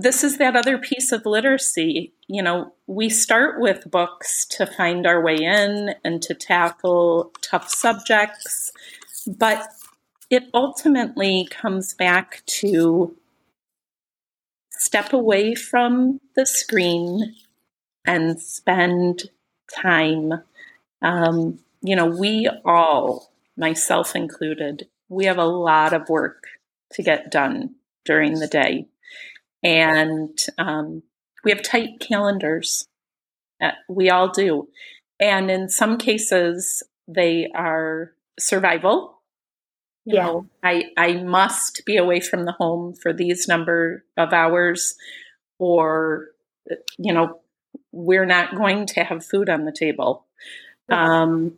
this 0.00 0.22
is 0.22 0.38
that 0.38 0.54
other 0.54 0.78
piece 0.78 1.10
of 1.10 1.26
literacy. 1.26 2.12
You 2.28 2.40
know, 2.40 2.72
we 2.86 3.08
start 3.08 3.60
with 3.60 3.90
books 3.90 4.46
to 4.50 4.64
find 4.64 5.08
our 5.08 5.20
way 5.20 5.36
in 5.36 5.96
and 6.04 6.22
to 6.22 6.34
tackle 6.34 7.32
tough 7.42 7.68
subjects, 7.68 8.70
but 9.26 9.66
it 10.30 10.44
ultimately 10.54 11.48
comes 11.50 11.94
back 11.94 12.42
to 12.46 13.16
step 14.70 15.12
away 15.12 15.56
from 15.56 16.20
the 16.36 16.46
screen 16.46 17.34
and 18.06 18.40
spend 18.40 19.24
time. 19.74 20.32
Um, 21.02 21.58
you 21.82 21.96
know, 21.96 22.06
we 22.06 22.48
all, 22.64 23.32
myself 23.56 24.14
included, 24.14 24.86
we 25.08 25.24
have 25.24 25.38
a 25.38 25.44
lot 25.44 25.92
of 25.92 26.08
work 26.08 26.44
to 26.92 27.02
get 27.02 27.32
done 27.32 27.74
during 28.04 28.38
the 28.38 28.46
day. 28.46 28.86
And 29.62 30.38
um, 30.56 31.02
we 31.44 31.50
have 31.50 31.62
tight 31.62 32.00
calendars. 32.00 32.86
We 33.88 34.10
all 34.10 34.28
do. 34.28 34.68
And 35.20 35.50
in 35.50 35.68
some 35.68 35.98
cases, 35.98 36.82
they 37.08 37.50
are 37.54 38.12
survival 38.38 39.18
you 40.08 40.14
yeah. 40.14 40.26
know 40.26 40.46
i 40.62 40.84
i 40.96 41.14
must 41.22 41.84
be 41.84 41.96
away 41.96 42.18
from 42.20 42.44
the 42.44 42.52
home 42.52 42.94
for 42.94 43.12
these 43.12 43.46
number 43.46 44.04
of 44.16 44.32
hours 44.32 44.94
or 45.58 46.28
you 46.98 47.12
know 47.12 47.40
we're 47.92 48.26
not 48.26 48.54
going 48.54 48.86
to 48.86 49.04
have 49.04 49.24
food 49.24 49.48
on 49.48 49.64
the 49.64 49.72
table 49.72 50.26
um, 50.88 51.54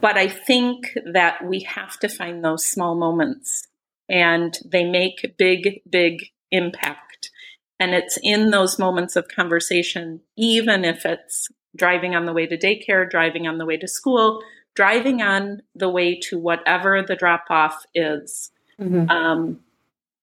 but 0.00 0.16
i 0.16 0.26
think 0.28 0.96
that 1.12 1.44
we 1.44 1.60
have 1.60 1.98
to 2.00 2.08
find 2.08 2.44
those 2.44 2.64
small 2.64 2.94
moments 2.96 3.68
and 4.08 4.58
they 4.64 4.84
make 4.84 5.36
big 5.38 5.82
big 5.88 6.30
impact 6.56 7.30
and 7.78 7.94
it's 7.94 8.18
in 8.22 8.50
those 8.50 8.78
moments 8.78 9.16
of 9.16 9.28
conversation 9.28 10.20
even 10.36 10.84
if 10.84 11.04
it's 11.04 11.48
driving 11.76 12.14
on 12.14 12.24
the 12.24 12.32
way 12.32 12.46
to 12.46 12.56
daycare 12.56 13.08
driving 13.08 13.46
on 13.46 13.58
the 13.58 13.66
way 13.66 13.76
to 13.76 13.86
school 13.86 14.42
driving 14.76 15.22
on 15.22 15.62
the 15.74 15.88
way 15.88 16.14
to 16.14 16.38
whatever 16.38 17.02
the 17.02 17.16
drop 17.16 17.46
off 17.50 17.84
is. 17.94 18.52
Mm-hmm. 18.80 19.10
Um, 19.10 19.60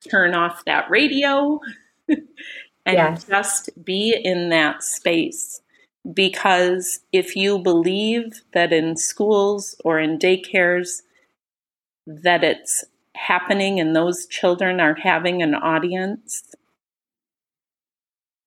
turn 0.09 0.35
off 0.35 0.63
that 0.65 0.89
radio 0.89 1.59
and 2.07 2.21
yes. 2.85 3.23
just 3.25 3.69
be 3.83 4.15
in 4.23 4.49
that 4.49 4.83
space. 4.83 5.59
Because 6.13 6.99
if 7.11 7.35
you 7.35 7.59
believe 7.59 8.41
that 8.53 8.71
in 8.71 8.95
schools 8.95 9.75
or 9.83 9.99
in 9.99 10.19
daycares 10.19 11.01
that 12.05 12.43
it's 12.43 12.83
happening 13.15 13.79
and 13.79 13.95
those 13.95 14.25
children 14.27 14.79
are 14.79 14.95
having 14.95 15.41
an 15.41 15.55
audience, 15.55 16.55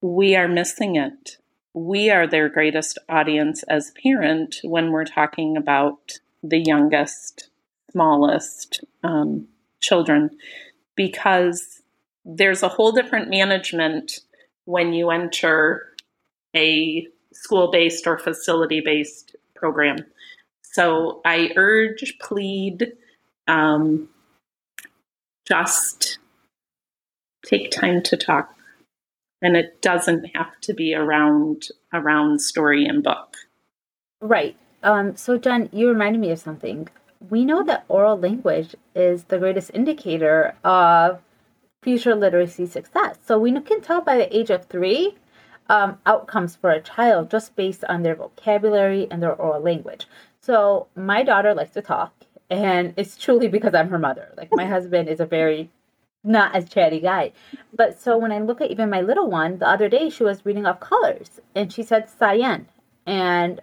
we 0.01 0.37
are 0.37 0.49
missing 0.49 0.97
it 0.97 1.39
we 1.77 2.09
are 2.09 2.27
their 2.27 2.49
greatest 2.49 2.99
audience 3.07 3.63
as 3.65 3.93
parent 4.03 4.57
when 4.65 4.91
we're 4.91 5.05
talking 5.05 5.59
about 5.59 6.13
the 6.43 6.59
youngest, 6.59 7.51
smallest 7.91 8.83
um, 9.05 9.47
children, 9.83 10.31
because 10.97 11.83
there's 12.25 12.63
a 12.63 12.69
whole 12.69 12.93
different 12.93 13.29
management 13.29 14.21
when 14.65 14.95
you 14.95 15.11
enter 15.11 15.93
a 16.57 17.07
school 17.35 17.71
based 17.71 18.07
or 18.07 18.17
facility 18.17 18.81
based 18.81 19.37
program. 19.55 19.99
So 20.63 21.21
I 21.27 21.51
urge, 21.57 22.17
plead, 22.23 22.93
um, 23.49 24.09
just 25.47 26.19
take 27.45 27.71
time 27.71 28.03
to 28.03 28.17
talk 28.17 28.55
and 29.43 29.57
it 29.57 29.81
doesn't 29.83 30.25
have 30.35 30.59
to 30.63 30.75
be 30.75 30.95
around 30.95 31.69
around 31.93 32.41
story 32.41 32.85
and 32.87 33.03
book. 33.03 33.37
Right. 34.21 34.57
Um, 34.83 35.17
so, 35.17 35.39
Jen, 35.39 35.69
you 35.73 35.89
reminded 35.89 36.21
me 36.21 36.31
of 36.31 36.39
something. 36.39 36.89
We 37.31 37.45
know 37.45 37.63
that 37.65 37.85
oral 37.89 38.19
language 38.19 38.75
is 38.95 39.25
the 39.25 39.39
greatest 39.39 39.71
indicator 39.75 40.55
of 40.65 41.21
future 41.83 42.15
literacy 42.15 42.67
success. 42.67 43.17
So 43.25 43.39
we 43.39 43.53
can 43.61 43.81
tell 43.81 44.01
by 44.01 44.17
the 44.17 44.37
age 44.37 44.51
of 44.51 44.65
three 44.65 45.17
um, 45.69 45.99
outcomes 46.05 46.57
for 46.57 46.71
a 46.71 46.81
child 46.81 47.31
just 47.31 47.57
based 47.57 47.85
on 47.85 48.03
their 48.03 48.15
vocabulary 48.15 49.07
and 49.11 49.23
their 49.23 49.35
oral 49.35 49.63
language. 49.63 50.07
So 50.41 50.89
my 50.95 51.23
daughter 51.23 51.55
likes 51.55 51.73
to 51.75 51.83
talk, 51.83 52.13
and 52.51 52.95
it's 52.97 53.17
truly 53.17 53.49
because 53.49 53.75
I'm 53.75 53.89
her 53.89 53.99
mother. 53.99 54.33
Like 54.37 54.49
my 54.53 54.67
husband 54.67 55.09
is 55.09 55.21
a 55.21 55.27
very 55.27 55.71
not 56.25 56.55
as 56.55 56.69
chatty 56.69 57.01
guy. 57.01 57.33
But 57.73 58.01
so 58.01 58.19
when 58.19 58.33
I 58.33 58.41
look 58.41 58.61
at 58.61 58.71
even 58.71 58.91
my 58.91 59.01
little 59.01 59.31
one, 59.31 59.59
the 59.59 59.69
other 59.69 59.89
day 59.89 60.11
she 60.11 60.25
was 60.25 60.45
reading 60.45 60.67
off 60.67 60.81
colors 60.81 61.41
and 61.55 61.73
she 61.73 61.83
said 61.83 62.09
cyan. 62.09 62.67
And 63.07 63.61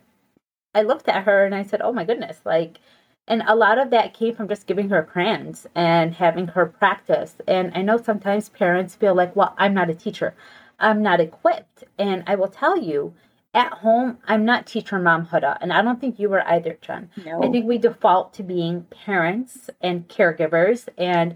I 0.74 0.82
looked 0.82 1.10
at 1.10 1.26
her 1.26 1.46
and 1.46 1.54
I 1.54 1.64
said, 1.64 1.82
oh 1.82 1.92
my 1.92 2.06
goodness, 2.06 2.40
like, 2.46 2.80
and 3.28 3.44
a 3.48 3.56
lot 3.56 3.78
of 3.78 3.90
that 3.92 4.14
came 4.14 4.36
from 4.36 4.48
just 4.48 4.68
giving 4.68 4.90
her 4.90 5.04
crayons 5.04 5.68
and 5.76 6.14
having 6.14 6.48
her 6.48 6.66
practice. 6.66 7.36
And 7.48 7.72
I 7.76 7.82
know 7.82 7.98
sometimes 7.98 8.50
parents 8.50 8.96
feel 8.96 9.16
like, 9.16 9.36
well, 9.36 9.54
I'm 9.58 9.74
not 9.74 9.90
a 9.90 9.96
teacher, 9.96 10.34
I'm 10.80 11.02
not 11.02 11.22
equipped. 11.22 11.84
And 11.98 12.24
I 12.28 12.36
will 12.36 12.48
tell 12.48 12.78
you, 12.78 13.14
at 13.54 13.72
home, 13.74 14.18
I'm 14.28 14.46
not 14.46 14.66
teacher 14.66 14.98
mom 15.00 15.28
Huda, 15.28 15.58
and 15.62 15.72
I 15.72 15.82
don't 15.82 16.02
think 16.02 16.20
you 16.20 16.30
were 16.30 16.48
either, 16.48 16.78
Jen. 16.82 17.10
No. 17.24 17.44
I 17.44 17.52
think 17.52 17.66
we 17.66 17.78
default 17.78 18.34
to 18.36 18.44
being 18.44 18.84
parents 18.90 19.70
and 19.82 20.08
caregivers 20.08 20.88
and 20.98 21.36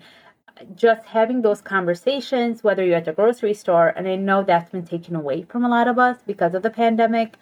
just 0.76 1.06
having 1.06 1.42
those 1.42 1.62
conversations, 1.62 2.64
whether 2.64 2.84
you're 2.84 2.98
at 2.98 3.06
the 3.06 3.14
grocery 3.14 3.54
store, 3.54 3.90
and 3.90 4.08
I 4.08 4.16
know 4.16 4.44
that's 4.44 4.72
been 4.72 4.86
taken 4.86 5.16
away 5.16 5.44
from 5.44 5.64
a 5.64 5.70
lot 5.70 5.88
of 5.88 6.00
us 6.00 6.18
because 6.26 6.56
of 6.56 6.64
the 6.64 6.72
pandemic. 6.72 7.36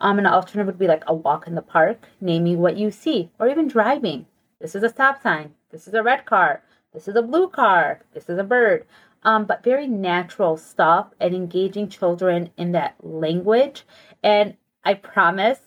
Um, 0.00 0.18
an 0.18 0.26
alternative 0.26 0.66
would 0.66 0.78
be 0.78 0.88
like 0.88 1.04
a 1.06 1.14
walk 1.14 1.46
in 1.46 1.54
the 1.54 1.62
park, 1.62 2.08
naming 2.20 2.58
what 2.58 2.78
you 2.78 2.90
see, 2.90 3.30
or 3.38 3.48
even 3.48 3.68
driving. 3.68 4.26
This 4.60 4.74
is 4.74 4.82
a 4.82 4.88
stop 4.88 5.22
sign. 5.22 5.52
This 5.70 5.86
is 5.86 5.94
a 5.94 6.02
red 6.02 6.24
car. 6.24 6.62
This 6.94 7.08
is 7.08 7.16
a 7.16 7.22
blue 7.22 7.48
car. 7.48 8.00
This 8.14 8.28
is 8.28 8.38
a 8.38 8.44
bird. 8.44 8.86
Um, 9.24 9.44
but 9.44 9.62
very 9.62 9.86
natural 9.86 10.56
stuff 10.56 11.08
and 11.20 11.34
engaging 11.34 11.88
children 11.88 12.50
in 12.56 12.72
that 12.72 12.96
language. 13.02 13.84
And 14.22 14.56
I 14.84 14.94
promise 14.94 15.60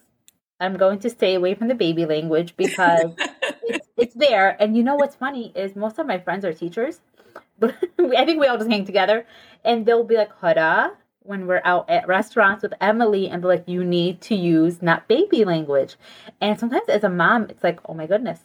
I'm 0.59 0.77
going 0.77 1.00
to 1.00 1.09
stay 1.09 1.35
away 1.35 1.55
from 1.55 1.67
the 1.67 1.75
baby 1.75 2.05
language 2.05 2.55
because 2.57 3.13
it's, 3.63 3.88
it's 3.97 4.15
there. 4.15 4.62
And 4.62 4.75
you 4.75 4.83
know 4.83 4.95
what's 4.95 5.15
funny 5.15 5.51
is 5.55 5.75
most 5.75 6.00
of 6.00 6.07
my 6.07 6.19
friends 6.19 6.45
are 6.45 6.53
teachers. 6.53 7.01
But 7.57 7.74
I 8.00 8.25
think 8.25 8.41
we 8.41 8.47
all 8.47 8.57
just 8.57 8.69
hang 8.69 8.85
together 8.85 9.25
and 9.63 9.85
they'll 9.85 10.03
be 10.03 10.17
like, 10.17 10.38
Huda, 10.41 10.91
when 11.19 11.47
we're 11.47 11.62
out 11.63 11.89
at 11.89 12.05
restaurants 12.05 12.63
with 12.63 12.74
Emily 12.81 13.29
and 13.29 13.41
they're 13.41 13.50
like, 13.50 13.67
you 13.67 13.83
need 13.83 14.19
to 14.21 14.35
use 14.35 14.81
not 14.81 15.07
baby 15.07 15.45
language. 15.45 15.95
And 16.41 16.59
sometimes 16.59 16.89
as 16.89 17.05
a 17.05 17.09
mom, 17.09 17.43
it's 17.50 17.63
like, 17.63 17.79
oh 17.85 17.93
my 17.93 18.07
goodness, 18.07 18.39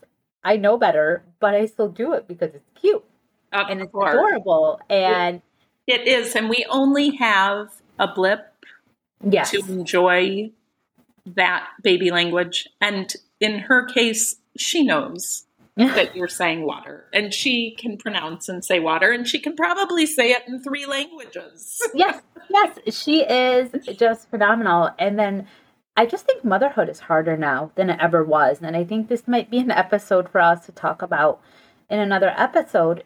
I 0.45 0.57
know 0.57 0.77
better, 0.77 1.25
but 1.41 1.55
I 1.55 1.67
still 1.67 1.89
do 1.89 2.13
it 2.13 2.29
because 2.29 2.55
it's 2.55 2.71
cute 2.75 3.05
of 3.53 3.69
and 3.69 3.81
it's 3.81 3.93
course. 3.93 4.15
adorable. 4.15 4.81
And 4.89 5.43
It 5.87 6.07
is. 6.07 6.35
And 6.37 6.49
we 6.49 6.65
only 6.69 7.17
have 7.17 7.73
a 7.99 8.09
blip 8.09 8.53
yes, 9.23 9.51
to 9.51 9.59
enjoy 9.69 10.53
that 11.27 11.69
baby 11.83 12.11
language. 12.11 12.69
And 12.81 13.13
in 13.41 13.61
her 13.61 13.85
case, 13.87 14.37
she 14.57 14.83
knows 14.83 15.45
that 15.77 16.15
you're 16.15 16.29
saying 16.29 16.63
water 16.65 17.07
and 17.13 17.33
she 17.33 17.71
can 17.79 17.97
pronounce 17.97 18.49
and 18.49 18.65
say 18.65 18.81
water 18.81 19.11
and 19.13 19.27
she 19.27 19.39
can 19.39 19.57
probably 19.57 20.07
say 20.07 20.31
it 20.31 20.43
in 20.47 20.63
three 20.63 20.87
languages. 20.87 21.79
yes, 21.95 22.21
yes, 22.49 22.79
she 22.95 23.23
is 23.23 23.71
just 23.97 24.29
phenomenal. 24.31 24.91
And 24.99 25.19
then 25.19 25.47
I 25.97 26.07
just 26.07 26.27
think 26.27 26.45
motherhood 26.45 26.89
is 26.89 27.01
harder 27.01 27.37
now 27.37 27.73
than 27.75 27.91
it 27.91 27.99
ever 28.01 28.25
was. 28.25 28.61
And 28.63 28.77
I 28.77 28.85
think 28.85 29.09
this 29.09 29.27
might 29.27 29.51
be 29.51 29.59
an 29.59 29.71
episode 29.71 30.29
for 30.29 30.41
us 30.41 30.67
to 30.67 30.73
talk 30.73 31.03
about 31.03 31.41
in 31.89 31.99
another 31.99 32.33
episode, 32.37 33.05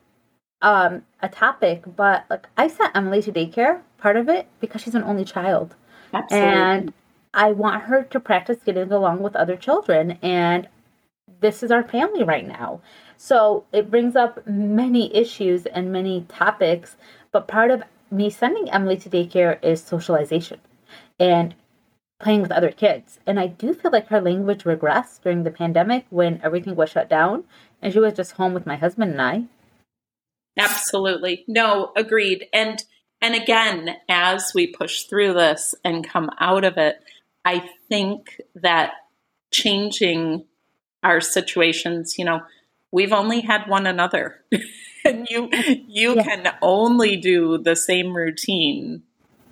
um, 0.65 1.03
a 1.23 1.29
topic. 1.29 1.85
But 1.95 2.25
like 2.29 2.49
I 2.57 2.67
sent 2.67 2.97
Emily 2.97 3.23
to 3.23 3.33
daycare, 3.33 3.83
part 3.99 4.17
of 4.17 4.29
it, 4.29 4.49
because 4.61 4.83
she's 4.83 4.97
an 4.97 5.05
only 5.05 5.25
child. 5.25 5.77
Absolutely. 6.13 6.49
And 6.49 6.93
I 7.33 7.53
want 7.53 7.83
her 7.85 8.03
to 8.03 8.21
practice 8.21 8.59
getting 8.65 8.91
along 8.91 9.21
with 9.23 9.37
other 9.37 9.57
children. 9.57 10.19
And 10.23 10.69
this 11.41 11.63
is 11.63 11.71
our 11.71 11.83
family 11.83 12.25
right 12.25 12.47
now. 12.47 12.81
So 13.17 13.65
it 13.73 13.91
brings 13.91 14.17
up 14.17 14.45
many 14.47 15.15
issues 15.15 15.67
and 15.67 15.93
many 15.93 16.23
topics. 16.29 16.97
But 17.31 17.47
part 17.47 17.71
of 17.71 17.83
me 18.11 18.31
sending 18.31 18.71
Emily 18.71 18.97
to 18.97 19.11
daycare 19.11 19.63
is 19.63 19.83
socialization 19.83 20.61
and 21.19 21.55
playing 22.21 22.43
with 22.43 22.53
other 22.53 22.71
kids. 22.71 23.19
And 23.27 23.39
I 23.39 23.49
do 23.49 23.75
feel 23.75 23.91
like 23.91 24.09
her 24.09 24.21
language 24.21 24.65
regressed 24.65 25.23
during 25.23 25.43
the 25.43 25.51
pandemic 25.51 26.07
when 26.11 26.41
everything 26.43 26.77
was 26.77 26.91
shut 26.91 27.09
down 27.09 27.45
and 27.83 27.93
she 27.93 27.99
was 27.99 28.15
just 28.15 28.33
home 28.33 28.55
with 28.55 28.67
my 28.67 28.77
husband 28.77 29.11
and 29.11 29.21
I. 29.21 29.45
Absolutely. 30.59 31.45
No, 31.49 31.93
agreed. 31.97 32.47
And 32.53 32.83
and 33.21 33.35
again, 33.35 33.97
as 34.09 34.53
we 34.55 34.67
push 34.67 35.05
through 35.05 35.33
this 35.35 35.75
and 35.85 36.07
come 36.07 36.31
out 36.41 36.65
of 36.65 36.77
it, 36.77 36.97
I 37.45 37.69
think 37.89 38.41
that 38.55 38.93
changing 39.51 40.45
our 41.03 41.21
situations, 41.21 42.17
you 42.19 42.25
know, 42.25 42.41
we've 42.93 43.13
only 43.13 43.41
had 43.41 43.67
one 43.67 43.87
another. 43.87 44.43
and 45.05 45.27
you 45.31 45.49
you 45.89 46.17
Yeah. 46.17 46.23
can 46.23 46.55
only 46.63 47.17
do 47.17 47.59
the 47.59 47.77
same 47.77 48.15
routine 48.17 49.03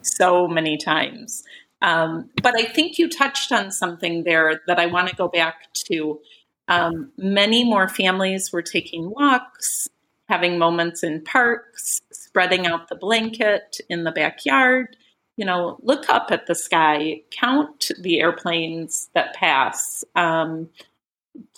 so 0.03 0.47
many 0.49 0.77
times. 0.77 1.43
Um, 1.81 2.31
but 2.43 2.55
I 2.57 2.65
think 2.65 2.99
you 2.99 3.09
touched 3.09 3.51
on 3.53 3.71
something 3.73 4.23
there 4.25 4.61
that 4.69 4.79
I 4.79 4.87
want 4.87 5.09
to 5.09 5.17
go 5.17 5.29
back 5.29 5.73
to. 5.87 6.21
Um, 6.69 7.11
many 7.19 7.65
more 7.65 7.89
families 7.89 8.53
were 8.53 8.63
taking 8.63 9.11
walks, 9.11 9.89
having 10.33 10.59
moments 10.59 11.03
in 11.03 11.23
parks, 11.23 12.01
spreading 12.11 12.67
out 12.67 12.89
the 12.89 12.97
blanket 12.97 13.77
in 13.91 14.05
the 14.05 14.11
backyard. 14.11 14.97
You 15.37 15.45
know, 15.45 15.77
look 15.83 16.09
up 16.09 16.29
at 16.31 16.47
the 16.47 16.55
sky, 16.55 17.21
count 17.31 17.91
the 18.01 18.21
airplanes 18.21 19.11
that 19.15 19.35
pass. 19.35 20.05
Um, 20.17 20.71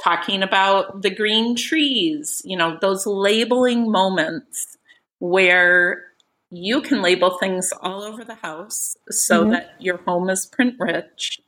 talking 0.02 0.42
about 0.42 1.02
the 1.02 1.14
green 1.14 1.54
trees, 1.54 2.42
you 2.44 2.56
know, 2.56 2.76
those 2.80 3.06
labeling 3.06 3.92
moments 3.92 4.76
where 5.20 6.06
you 6.50 6.80
can 6.80 7.00
label 7.00 7.38
things 7.38 7.72
all 7.80 8.02
over 8.02 8.24
the 8.24 8.34
house 8.34 8.96
so 9.08 9.44
Mhm. 9.44 9.50
that 9.52 9.74
your 9.78 9.98
home 9.98 10.30
is 10.30 10.46
print 10.46 10.74
rich. 10.80 11.40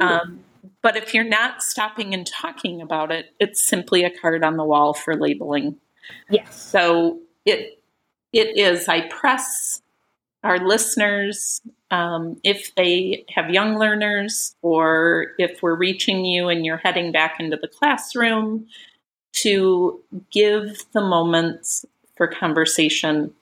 Um, 0.00 0.44
but 0.82 0.96
if 0.96 1.14
you're 1.14 1.22
not 1.22 1.62
stopping 1.62 2.14
and 2.14 2.26
talking 2.26 2.82
about 2.82 3.12
it, 3.12 3.26
it's 3.38 3.64
simply 3.64 4.02
a 4.02 4.10
card 4.10 4.42
on 4.42 4.56
the 4.56 4.64
wall 4.64 4.92
for 4.92 5.14
labeling. 5.14 5.78
Yes. 6.28 6.54
So 6.60 7.20
it 7.44 7.78
it 8.32 8.56
is. 8.58 8.88
I 8.88 9.08
press 9.08 9.82
our 10.42 10.58
listeners 10.58 11.60
um, 11.90 12.38
if 12.44 12.74
they 12.74 13.24
have 13.30 13.50
young 13.50 13.78
learners 13.78 14.54
or 14.62 15.28
if 15.38 15.62
we're 15.62 15.76
reaching 15.76 16.24
you 16.24 16.48
and 16.48 16.64
you're 16.64 16.76
heading 16.78 17.12
back 17.12 17.40
into 17.40 17.56
the 17.56 17.68
classroom 17.68 18.66
to 19.32 20.00
give 20.30 20.84
the 20.92 21.00
moments 21.00 21.84
for 22.16 22.26
conversation 22.26 23.32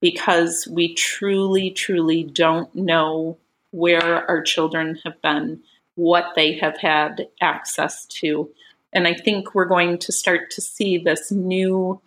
because 0.00 0.68
we 0.70 0.94
truly, 0.94 1.70
truly 1.70 2.24
don't 2.24 2.74
know 2.74 3.38
where 3.70 4.28
our 4.28 4.42
children 4.42 4.98
have 5.04 5.20
been, 5.22 5.60
what 5.94 6.32
they 6.36 6.52
have 6.58 6.76
had 6.78 7.28
access 7.40 8.04
to. 8.06 8.50
And 8.92 9.06
I 9.06 9.14
think 9.14 9.54
we're 9.54 9.64
going 9.64 9.98
to 9.98 10.12
start 10.12 10.50
to 10.52 10.60
see 10.60 10.98
this 10.98 11.32
new 11.32 12.00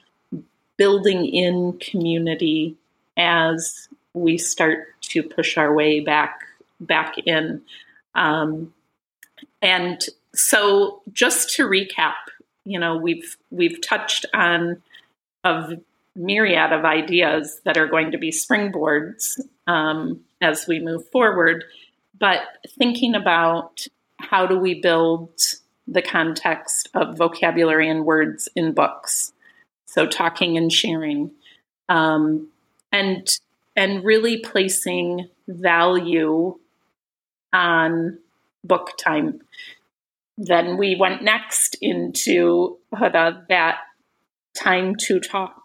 building 0.78 1.26
in 1.26 1.80
community 1.80 2.76
as 3.18 3.88
we 4.14 4.38
start 4.38 5.00
to 5.02 5.24
push 5.24 5.58
our 5.58 5.74
way 5.74 6.00
back 6.00 6.42
back 6.80 7.16
in. 7.26 7.62
Um, 8.14 8.74
and 9.62 10.04
so, 10.34 11.02
just 11.12 11.56
to 11.56 11.68
recap, 11.68 12.14
you 12.66 12.80
know, 12.80 12.98
we've 12.98 13.38
we've 13.52 13.82
touched 13.82 14.26
on 14.34 14.82
a 15.44 15.78
myriad 16.16 16.72
of 16.72 16.86
ideas 16.86 17.62
that 17.66 17.78
are 17.78 17.88
going 17.88 18.12
to 18.12 18.18
be 18.18 18.32
springboards 18.32 19.40
um, 19.68 20.22
as 20.42 20.68
we 20.68 20.80
move 20.80 21.08
forward. 21.10 21.64
But 22.18 22.42
thinking 22.78 23.16
about 23.16 23.86
how 24.20 24.48
do 24.48 24.58
we 24.58 24.82
build 24.82 25.32
the 25.88 26.02
context 26.02 26.90
of 26.94 27.18
vocabulary 27.18 27.90
and 27.90 28.06
words 28.06 28.50
in 28.56 28.74
books, 28.74 29.34
so 29.86 30.06
talking 30.06 30.58
and 30.58 30.72
sharing, 30.72 31.32
um, 31.90 32.48
and 32.92 33.28
and 33.76 34.04
really 34.04 34.38
placing 34.38 35.30
value 35.48 36.58
on 37.54 38.18
book 38.64 38.92
time. 38.98 39.42
Then 40.38 40.78
we 40.78 40.96
went 40.96 41.24
next 41.24 41.78
into 41.82 42.78
Huda, 42.94 43.48
that 43.48 43.78
time 44.56 44.96
to 44.96 45.20
talk. 45.20 45.62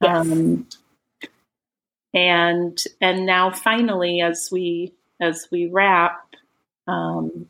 Yes. 0.00 0.26
Um, 0.26 0.66
and 2.14 2.78
and 3.00 3.26
now 3.26 3.50
finally 3.50 4.20
as 4.20 4.48
we 4.52 4.92
as 5.20 5.48
we 5.50 5.66
wrap, 5.66 6.34
um, 6.86 7.46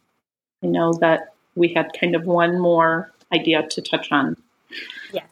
I 0.62 0.66
know 0.66 0.92
that 0.94 1.31
we 1.54 1.72
had 1.74 1.90
kind 1.98 2.14
of 2.14 2.24
one 2.24 2.60
more 2.60 3.12
idea 3.32 3.66
to 3.68 3.80
touch 3.80 4.10
on. 4.12 4.36
Yes. 5.12 5.26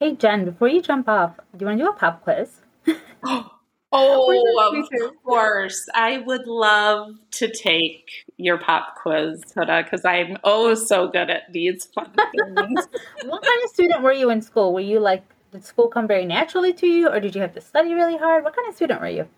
Hey, 0.00 0.14
Jen, 0.14 0.44
before 0.44 0.68
you 0.68 0.82
jump 0.82 1.08
off, 1.08 1.36
do 1.56 1.60
you 1.60 1.66
want 1.66 1.78
to 1.78 1.84
do 1.84 1.90
a 1.90 1.94
pop 1.94 2.22
quiz? 2.24 2.60
Oh, 3.96 4.90
of 4.98 5.22
course. 5.22 5.88
I 5.94 6.18
would 6.18 6.48
love 6.48 7.14
to 7.32 7.48
take 7.48 8.10
your 8.36 8.58
pop 8.58 8.96
quiz, 8.96 9.40
Huda, 9.56 9.84
because 9.84 10.04
I'm 10.04 10.36
oh 10.42 10.74
so 10.74 11.06
good 11.06 11.30
at 11.30 11.52
these 11.52 11.84
fun 11.94 12.10
things. 12.56 12.88
what 13.24 13.42
kind 13.42 13.64
of 13.64 13.70
student 13.70 14.02
were 14.02 14.12
you 14.12 14.30
in 14.30 14.42
school? 14.42 14.74
Were 14.74 14.80
you 14.80 14.98
like, 14.98 15.22
did 15.52 15.64
school 15.64 15.86
come 15.86 16.08
very 16.08 16.26
naturally 16.26 16.72
to 16.72 16.88
you, 16.88 17.08
or 17.08 17.20
did 17.20 17.36
you 17.36 17.40
have 17.40 17.54
to 17.54 17.60
study 17.60 17.94
really 17.94 18.16
hard? 18.16 18.42
What 18.42 18.56
kind 18.56 18.68
of 18.68 18.74
student 18.74 19.00
were 19.00 19.08
you? 19.08 19.28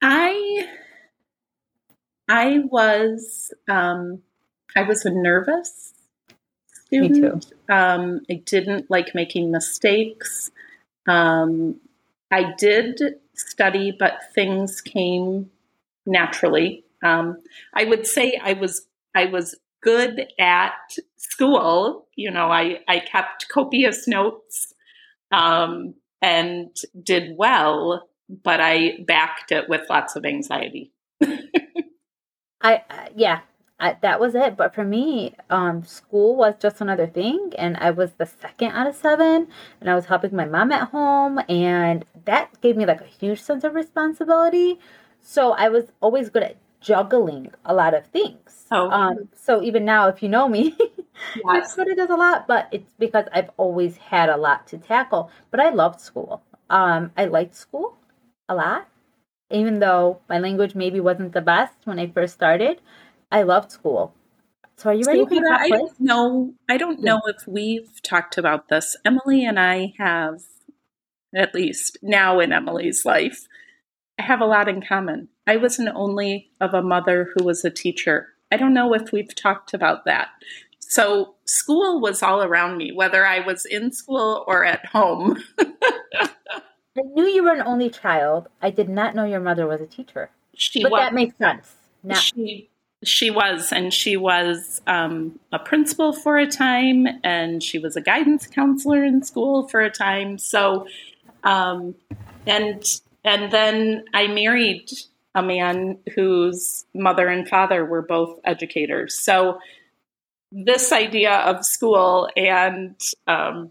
I 0.00 0.68
I 2.28 2.60
was 2.70 3.52
um, 3.68 4.22
I 4.76 4.82
was 4.82 5.04
a 5.04 5.10
nervous 5.10 5.92
Me 6.90 7.08
too. 7.08 7.40
Um, 7.68 8.20
I 8.30 8.42
didn't 8.44 8.90
like 8.90 9.14
making 9.14 9.50
mistakes. 9.50 10.50
Um, 11.06 11.80
I 12.30 12.54
did 12.58 13.00
study, 13.34 13.94
but 13.96 14.32
things 14.34 14.80
came 14.80 15.50
naturally. 16.06 16.84
Um, 17.02 17.38
I 17.74 17.84
would 17.84 18.06
say 18.06 18.40
I 18.42 18.54
was 18.54 18.86
I 19.14 19.26
was 19.26 19.54
good 19.82 20.26
at 20.38 20.74
school. 21.16 22.06
You 22.16 22.30
know, 22.30 22.50
I 22.50 22.80
I 22.88 23.00
kept 23.00 23.48
copious 23.48 24.08
notes 24.08 24.74
um, 25.30 25.94
and 26.20 26.76
did 27.02 27.36
well, 27.36 28.08
but 28.28 28.60
I 28.60 28.98
backed 29.06 29.52
it 29.52 29.68
with 29.68 29.82
lots 29.88 30.16
of 30.16 30.24
anxiety. 30.24 30.92
I 32.62 32.82
uh, 32.90 33.08
yeah, 33.14 33.40
I, 33.80 33.96
that 34.02 34.20
was 34.20 34.34
it. 34.34 34.56
But 34.56 34.74
for 34.74 34.84
me, 34.84 35.34
um, 35.48 35.84
school 35.84 36.36
was 36.36 36.54
just 36.60 36.80
another 36.80 37.06
thing, 37.06 37.52
and 37.58 37.76
I 37.78 37.90
was 37.90 38.12
the 38.12 38.26
second 38.26 38.72
out 38.72 38.86
of 38.86 38.94
seven, 38.94 39.48
and 39.80 39.90
I 39.90 39.94
was 39.94 40.06
helping 40.06 40.36
my 40.36 40.44
mom 40.44 40.70
at 40.70 40.90
home, 40.90 41.40
and 41.48 42.04
that 42.26 42.60
gave 42.60 42.76
me 42.76 42.86
like 42.86 43.00
a 43.00 43.06
huge 43.06 43.40
sense 43.40 43.64
of 43.64 43.74
responsibility. 43.74 44.78
So 45.20 45.52
I 45.52 45.68
was 45.68 45.86
always 46.00 46.28
good 46.28 46.42
at 46.42 46.56
juggling 46.80 47.50
a 47.64 47.74
lot 47.74 47.94
of 47.94 48.06
things. 48.06 48.66
Oh. 48.70 48.90
Um, 48.90 49.28
so 49.34 49.62
even 49.62 49.84
now, 49.84 50.08
if 50.08 50.22
you 50.22 50.28
know 50.28 50.48
me, 50.48 50.76
yes. 50.78 50.94
it 51.46 51.68
sort 51.68 51.88
of 51.88 51.96
does 51.96 52.10
a 52.10 52.16
lot, 52.16 52.46
but 52.46 52.68
it's 52.72 52.92
because 52.98 53.26
I've 53.32 53.50
always 53.56 53.96
had 53.96 54.28
a 54.28 54.36
lot 54.36 54.66
to 54.68 54.78
tackle. 54.78 55.30
But 55.50 55.60
I 55.60 55.70
loved 55.70 56.00
school. 56.00 56.42
Um, 56.68 57.12
I 57.16 57.24
liked 57.24 57.56
school 57.56 57.96
a 58.48 58.54
lot, 58.54 58.88
even 59.50 59.80
though 59.80 60.20
my 60.28 60.38
language 60.38 60.74
maybe 60.74 61.00
wasn't 61.00 61.32
the 61.32 61.40
best 61.40 61.74
when 61.84 61.98
I 61.98 62.08
first 62.08 62.34
started. 62.34 62.80
I 63.30 63.42
loved 63.42 63.70
school. 63.72 64.14
So 64.76 64.90
are 64.90 64.94
you 64.94 65.04
ready? 65.06 65.26
So, 65.28 65.42
I 65.46 65.68
don't 65.68 66.00
know. 66.00 66.54
I 66.68 66.78
don't 66.78 67.02
know 67.02 67.20
if 67.26 67.46
we've 67.46 68.00
talked 68.02 68.38
about 68.38 68.68
this. 68.68 68.96
Emily 69.04 69.44
and 69.44 69.60
I 69.60 69.92
have, 69.98 70.40
at 71.34 71.54
least 71.54 71.98
now 72.02 72.40
in 72.40 72.52
Emily's 72.52 73.04
life, 73.04 73.46
I 74.18 74.22
have 74.22 74.40
a 74.40 74.46
lot 74.46 74.68
in 74.68 74.80
common. 74.80 75.28
I 75.46 75.56
was 75.56 75.78
an 75.78 75.88
only 75.88 76.50
of 76.60 76.72
a 76.72 76.82
mother 76.82 77.30
who 77.34 77.44
was 77.44 77.64
a 77.64 77.70
teacher. 77.70 78.28
I 78.50 78.56
don't 78.56 78.74
know 78.74 78.94
if 78.94 79.12
we've 79.12 79.34
talked 79.34 79.74
about 79.74 80.04
that. 80.06 80.28
So 80.78 81.34
school 81.44 82.00
was 82.00 82.22
all 82.22 82.42
around 82.42 82.76
me, 82.76 82.90
whether 82.90 83.26
I 83.26 83.40
was 83.40 83.64
in 83.64 83.92
school 83.92 84.44
or 84.48 84.64
at 84.64 84.86
home. 84.86 85.42
I 85.58 87.02
knew 87.14 87.26
you 87.26 87.44
were 87.44 87.52
an 87.52 87.66
only 87.66 87.90
child. 87.90 88.48
I 88.60 88.70
did 88.70 88.88
not 88.88 89.14
know 89.14 89.24
your 89.24 89.40
mother 89.40 89.66
was 89.66 89.80
a 89.80 89.86
teacher. 89.86 90.30
She 90.54 90.82
but 90.82 90.92
was, 90.92 91.00
that 91.00 91.14
makes 91.14 91.36
sense. 91.38 91.74
Now. 92.02 92.14
She 92.14 92.70
she 93.02 93.30
was, 93.30 93.72
and 93.72 93.92
she 93.94 94.16
was 94.16 94.82
um, 94.86 95.38
a 95.52 95.58
principal 95.58 96.12
for 96.12 96.36
a 96.36 96.46
time, 96.46 97.06
and 97.24 97.62
she 97.62 97.78
was 97.78 97.96
a 97.96 98.00
guidance 98.00 98.46
counselor 98.46 99.02
in 99.04 99.22
school 99.22 99.68
for 99.68 99.80
a 99.80 99.90
time. 99.90 100.36
So, 100.36 100.86
um, 101.42 101.94
and 102.46 102.84
and 103.24 103.50
then 103.52 104.04
I 104.12 104.26
married 104.26 104.90
a 105.34 105.42
man 105.42 105.98
whose 106.14 106.84
mother 106.94 107.28
and 107.28 107.48
father 107.48 107.84
were 107.86 108.02
both 108.02 108.38
educators. 108.44 109.18
So, 109.18 109.60
this 110.52 110.92
idea 110.92 111.36
of 111.36 111.64
school 111.64 112.28
and 112.36 113.00
um, 113.26 113.70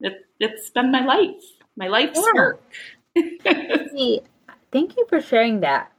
it, 0.00 0.14
has 0.40 0.70
been 0.70 0.90
my 0.90 1.04
life, 1.04 1.44
my 1.76 1.86
life's 1.86 2.18
yeah. 2.18 2.32
work. 2.34 2.62
See, 3.92 4.20
thank 4.72 4.96
you 4.96 5.06
for 5.08 5.20
sharing 5.20 5.60
that 5.60 5.92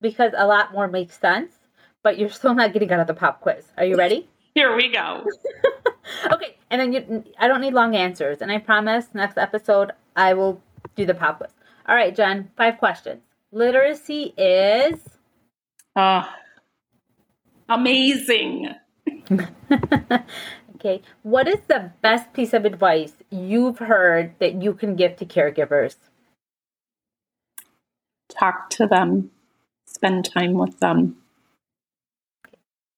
because 0.00 0.32
a 0.36 0.46
lot 0.46 0.72
more 0.72 0.86
makes 0.86 1.18
sense 1.18 1.52
but 2.02 2.18
you're 2.18 2.28
still 2.28 2.54
not 2.54 2.72
getting 2.72 2.90
out 2.92 3.00
of 3.00 3.06
the 3.06 3.14
pop 3.14 3.40
quiz. 3.40 3.66
Are 3.76 3.84
you 3.84 3.96
ready? 3.96 4.28
Here 4.54 4.74
we 4.76 4.92
go. 4.92 5.24
okay, 6.32 6.56
and 6.70 6.80
then 6.80 6.92
you, 6.92 7.24
I 7.38 7.48
don't 7.48 7.60
need 7.60 7.72
long 7.72 7.96
answers, 7.96 8.42
and 8.42 8.52
I 8.52 8.58
promise 8.58 9.06
next 9.14 9.38
episode 9.38 9.92
I 10.14 10.34
will 10.34 10.60
do 10.94 11.06
the 11.06 11.14
pop 11.14 11.38
quiz. 11.38 11.50
All 11.88 11.94
right, 11.94 12.14
Jen, 12.14 12.50
five 12.56 12.78
questions. 12.78 13.22
Literacy 13.50 14.34
is. 14.36 15.00
Uh, 15.96 16.24
amazing. 17.68 18.68
okay, 20.76 21.02
what 21.22 21.48
is 21.48 21.60
the 21.68 21.92
best 22.02 22.32
piece 22.32 22.52
of 22.52 22.64
advice 22.64 23.14
you've 23.30 23.78
heard 23.78 24.34
that 24.38 24.62
you 24.62 24.74
can 24.74 24.96
give 24.96 25.16
to 25.16 25.26
caregivers? 25.26 25.96
Talk 28.28 28.70
to 28.70 28.86
them, 28.86 29.30
spend 29.86 30.24
time 30.24 30.54
with 30.54 30.78
them. 30.80 31.21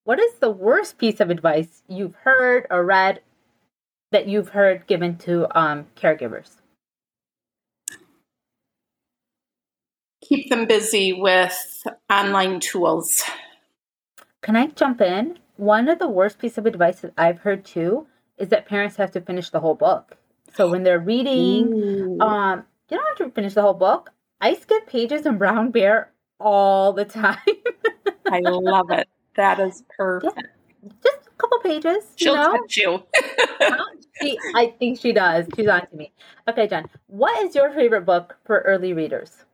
What 0.05 0.21
is 0.21 0.35
the 0.35 0.51
worst 0.51 0.99
piece 0.99 1.19
of 1.19 1.31
advice 1.31 1.83
you've 1.89 2.15
heard 2.17 2.67
or 2.71 2.85
read 2.85 3.23
that 4.13 4.29
you've 4.29 4.51
heard 4.51 4.87
given 4.87 5.17
to 5.19 5.49
um, 5.59 5.87
caregivers? 5.97 6.51
Keep 10.23 10.51
them 10.51 10.67
busy 10.67 11.15
with 11.15 11.57
online 12.11 12.61
tools. 12.61 13.23
Can 14.43 14.57
I 14.57 14.67
jump 14.69 15.01
in? 15.01 15.39
One 15.57 15.89
of 15.89 15.99
the 15.99 16.09
worst 16.09 16.39
piece 16.39 16.59
of 16.59 16.67
advice 16.67 17.01
that 17.01 17.15
I've 17.17 17.39
heard 17.39 17.65
too 17.65 18.07
is 18.37 18.51
that 18.51 18.67
parents 18.67 18.97
have 18.97 19.11
to 19.13 19.23
finish 19.23 19.49
the 19.49 19.61
whole 19.61 19.75
book. 19.75 20.19
So 20.55 20.71
when 20.71 20.83
they're 20.83 21.01
reading, 21.01 22.19
um, 22.21 22.65
you 22.91 22.99
don't 22.99 23.19
have 23.19 23.29
to 23.29 23.35
finish 23.35 23.55
the 23.55 23.63
whole 23.63 23.75
book. 23.75 24.11
I 24.41 24.55
skip 24.55 24.87
pages 24.87 25.25
in 25.25 25.39
Brown 25.39 25.71
Bear 25.71 26.13
all 26.39 26.93
the 26.93 27.05
time. 27.07 27.39
I 28.27 28.41
love 28.41 28.91
it. 28.91 29.09
That 29.37 29.61
is 29.61 29.83
perfect. 29.97 30.35
Yeah. 30.37 30.91
Just 31.03 31.27
a 31.27 31.31
couple 31.39 31.59
pages. 31.61 32.05
She'll 32.17 32.35
you 32.35 32.41
know? 32.41 32.57
touch 32.57 32.77
you. 32.77 33.03
she, 34.21 34.39
I 34.55 34.75
think 34.79 35.01
she 35.01 35.13
does. 35.13 35.47
She's 35.57 35.69
on 35.69 35.87
to 35.87 35.97
me. 35.97 36.13
Okay, 36.49 36.69
Jen, 36.69 36.87
what 37.07 37.45
is 37.45 37.55
your 37.55 37.71
favorite 37.73 38.05
book 38.05 38.37
for 38.45 38.61
early 38.61 38.93
readers? 38.93 39.45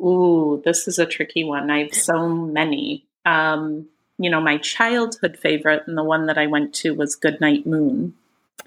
Ooh, 0.00 0.62
this 0.64 0.88
is 0.88 0.98
a 0.98 1.06
tricky 1.06 1.44
one. 1.44 1.70
I 1.70 1.84
have 1.84 1.94
so 1.94 2.28
many. 2.28 3.06
Um, 3.24 3.86
you 4.18 4.30
know, 4.30 4.40
my 4.40 4.58
childhood 4.58 5.38
favorite 5.38 5.84
and 5.86 5.96
the 5.96 6.04
one 6.04 6.26
that 6.26 6.38
I 6.38 6.46
went 6.46 6.74
to 6.76 6.94
was 6.94 7.14
Goodnight 7.14 7.66
Moon. 7.66 8.14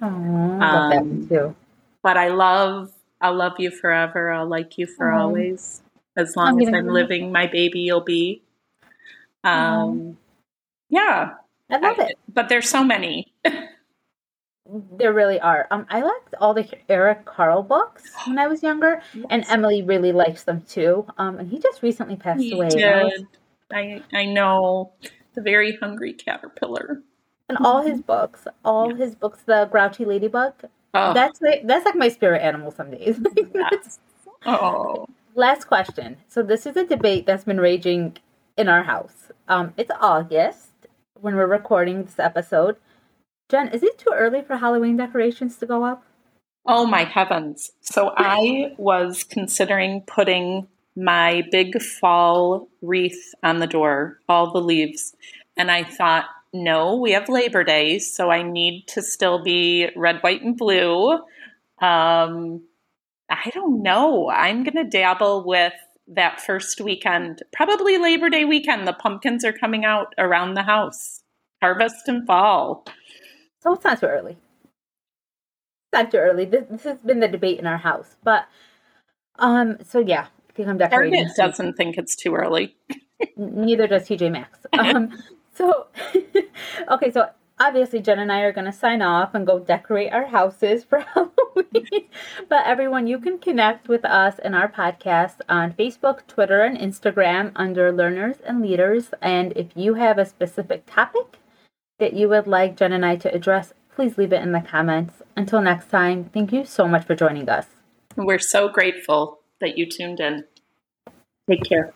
Oh, 0.02 0.08
um, 0.08 0.60
that 0.60 1.30
too. 1.30 1.56
But 2.02 2.18
I 2.18 2.30
love 2.30 2.92
I'll 3.22 3.36
love 3.36 3.60
you 3.60 3.70
forever. 3.72 4.32
I'll 4.32 4.48
like 4.48 4.78
you 4.78 4.88
for 4.88 5.12
always. 5.12 5.82
As 6.16 6.36
long 6.36 6.62
I'm 6.62 6.68
as 6.68 6.74
I'm 6.74 6.88
living, 6.88 7.32
my 7.32 7.48
baby 7.48 7.82
you'll 7.82 8.02
be. 8.02 8.42
Um, 9.44 10.18
yeah, 10.90 11.34
I 11.70 11.78
love 11.78 12.00
I, 12.00 12.04
it. 12.06 12.20
But 12.34 12.50
there's 12.50 12.70
so 12.70 12.84
many. 12.84 13.34
there 14.98 15.14
really 15.14 15.40
are. 15.40 15.68
Um, 15.72 15.86
I 15.90 16.02
liked 16.02 16.36
all 16.40 16.54
the 16.54 16.68
Eric 16.90 17.26
Carle 17.26 17.64
books 17.64 18.12
when 18.26 18.40
I 18.40 18.48
was 18.48 18.64
younger, 18.64 19.02
yes. 19.14 19.26
and 19.30 19.46
Emily 19.50 19.82
really 19.82 20.12
likes 20.12 20.44
them 20.44 20.62
too. 20.62 21.06
Um, 21.18 21.40
and 21.40 21.50
he 21.50 21.60
just 21.60 21.82
recently 21.82 22.16
passed 22.16 22.42
he 22.42 22.54
away. 22.54 22.70
Did. 22.70 23.28
I 23.72 24.02
I 24.14 24.26
know 24.26 24.94
the 25.36 25.42
very 25.42 25.76
hungry 25.78 26.14
caterpillar. 26.14 27.02
And 27.48 27.58
all 27.60 27.82
his 27.82 28.02
books, 28.02 28.46
all 28.64 28.94
his 28.94 29.16
books, 29.16 29.42
the 29.46 29.68
Grouchy 29.72 30.06
Ladybug. 30.06 30.54
Oh. 30.94 31.14
That's 31.14 31.42
my, 31.42 31.62
that's 31.64 31.86
like 31.86 31.96
my 31.96 32.10
spirit 32.10 32.42
animal 32.42 32.72
some 32.72 32.92
days. 32.92 33.20
Oh. 34.46 35.06
Last 35.36 35.66
question. 35.66 36.16
So 36.30 36.42
this 36.42 36.66
is 36.66 36.78
a 36.78 36.86
debate 36.86 37.26
that's 37.26 37.44
been 37.44 37.60
raging 37.60 38.16
in 38.60 38.68
our 38.68 38.84
house. 38.84 39.32
Um, 39.48 39.74
it's 39.78 39.90
August 40.02 40.68
when 41.14 41.36
we're 41.36 41.48
recording 41.48 42.04
this 42.04 42.20
episode. 42.20 42.76
Jen, 43.48 43.70
is 43.70 43.84
it 43.84 43.98
too 43.98 44.12
early 44.14 44.42
for 44.42 44.58
Halloween 44.58 44.98
decorations 44.98 45.56
to 45.58 45.66
go 45.66 45.86
up? 45.86 46.04
Oh 46.66 46.86
my 46.86 47.06
heavens. 47.06 47.72
So 47.80 48.14
I 48.18 48.74
was 48.78 49.24
considering 49.24 50.02
putting 50.02 50.68
my 50.98 51.44
big 51.52 51.82
fall 51.82 52.68
wreath 52.82 53.34
on 53.42 53.60
the 53.60 53.68
door, 53.68 54.20
all 54.28 54.52
the 54.52 54.62
leaves. 54.62 55.16
And 55.56 55.72
I 55.72 55.86
thought, 55.86 56.26
no, 56.52 56.98
we 56.98 57.12
have 57.12 57.30
Labor 57.30 57.64
Day, 57.64 58.00
so 58.00 58.30
I 58.30 58.42
need 58.42 58.88
to 58.90 59.02
still 59.02 59.42
be 59.42 59.90
red, 59.96 60.20
white, 60.20 60.42
and 60.42 60.58
blue. 60.58 61.14
Um, 61.82 62.64
I 63.30 63.52
don't 63.54 63.82
know. 63.84 64.30
I'm 64.30 64.66
going 64.66 64.84
to 64.84 64.90
dabble 64.90 65.46
with 65.46 65.74
that 66.10 66.42
first 66.42 66.82
weekend, 66.82 67.44
probably 67.54 67.98
Labor 67.98 68.30
Day 68.30 68.46
weekend. 68.46 68.88
The 68.88 68.94
pumpkins 68.94 69.46
are 69.46 69.54
coming 69.54 69.86
out 69.86 70.14
around 70.18 70.56
the 70.56 70.64
house, 70.64 71.22
harvest 71.62 72.08
and 72.08 72.26
fall. 72.26 72.86
So 73.62 73.74
it's 73.74 73.84
not 73.84 74.00
too 74.00 74.08
early. 74.08 74.32
It's 74.32 75.94
not 75.94 76.12
too 76.12 76.18
early. 76.18 76.46
This, 76.46 76.66
this 76.70 76.84
has 76.84 76.98
been 77.00 77.20
the 77.20 77.28
debate 77.28 77.60
in 77.60 77.68
our 77.68 77.78
house, 77.78 78.16
but 78.24 78.48
um, 79.38 79.78
so 79.84 80.00
yeah, 80.00 80.28
I 80.50 80.54
think 80.54 80.68
I'm 80.68 80.78
decorating. 80.78 81.26
Target 81.26 81.36
doesn't 81.38 81.74
think 81.74 81.98
it's 81.98 82.16
too 82.16 82.36
early. 82.36 82.76
Neither 83.38 83.88
does 83.88 84.08
TJ 84.08 84.32
Maxx. 84.32 84.60
Um, 84.74 85.12
so 85.54 85.88
okay, 86.92 87.12
so 87.12 87.30
obviously 87.60 88.02
Jen 88.02 88.20
and 88.20 88.32
I 88.32 88.42
are 88.42 88.54
going 88.54 88.66
to 88.66 88.74
sign 88.74 89.02
off 89.02 89.34
and 89.34 89.46
go 89.46 89.60
decorate 89.60 90.14
our 90.14 90.26
houses 90.26 90.84
for 90.90 91.00
Halloween. 91.00 91.34
but 92.50 92.66
everyone, 92.66 93.08
you 93.08 93.20
can 93.20 93.38
connect 93.38 93.88
with 93.88 94.06
us 94.06 94.40
and 94.40 94.56
our 94.56 94.68
podcast 94.68 95.36
on 95.48 95.74
Facebook, 95.74 96.26
Twitter, 96.28 96.62
and 96.62 96.78
Instagram 96.78 97.52
under 97.56 97.92
Learners 97.92 98.38
and 98.46 98.62
Leaders. 98.62 99.10
And 99.22 99.54
if 99.56 99.68
you 99.76 99.96
have 99.96 100.18
a 100.18 100.26
specific 100.26 100.84
topic 100.86 101.38
that 102.00 102.14
you 102.14 102.30
would 102.30 102.48
like 102.48 102.78
Jen 102.78 102.94
and 102.94 103.06
I 103.06 103.16
to 103.18 103.34
address, 103.34 103.74
please 103.94 104.18
leave 104.18 104.34
it 104.34 104.42
in 104.42 104.52
the 104.52 104.62
comments. 104.62 105.22
Until 105.36 105.62
next 105.62 105.90
time, 105.90 106.26
thank 106.34 106.52
you 106.52 106.66
so 106.66 106.88
much 106.88 107.06
for 107.06 107.16
joining 107.16 107.50
us. 107.50 107.68
We're 108.16 108.40
so 108.40 108.70
grateful 108.70 109.40
that 109.62 109.78
you 109.78 109.86
tuned 109.86 110.20
in. 110.20 110.46
Take 111.50 111.64
care. 111.64 111.94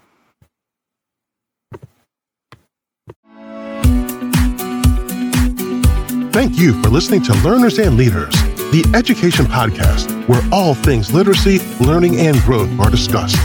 Thank 6.34 6.58
you 6.58 6.82
for 6.82 6.90
listening 6.90 7.22
to 7.24 7.34
Learners 7.44 7.78
and 7.78 7.96
Leaders 7.96 8.43
the 8.74 8.84
education 8.96 9.46
podcast 9.46 10.28
where 10.28 10.42
all 10.52 10.74
things 10.74 11.14
literacy, 11.14 11.60
learning, 11.80 12.20
and 12.20 12.36
growth 12.38 12.68
are 12.80 12.90
discussed. 12.90 13.36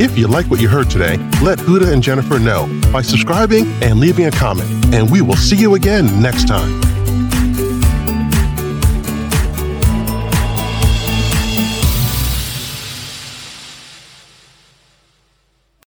If 0.00 0.16
you 0.16 0.26
like 0.26 0.46
what 0.46 0.62
you 0.62 0.68
heard 0.68 0.88
today, 0.88 1.18
let 1.42 1.58
Huda 1.58 1.92
and 1.92 2.02
Jennifer 2.02 2.38
know 2.38 2.66
by 2.90 3.02
subscribing 3.02 3.66
and 3.82 4.00
leaving 4.00 4.24
a 4.24 4.30
comment, 4.30 4.70
and 4.94 5.10
we 5.10 5.20
will 5.20 5.36
see 5.36 5.56
you 5.56 5.74
again 5.74 6.22
next 6.22 6.48
time. 6.48 6.91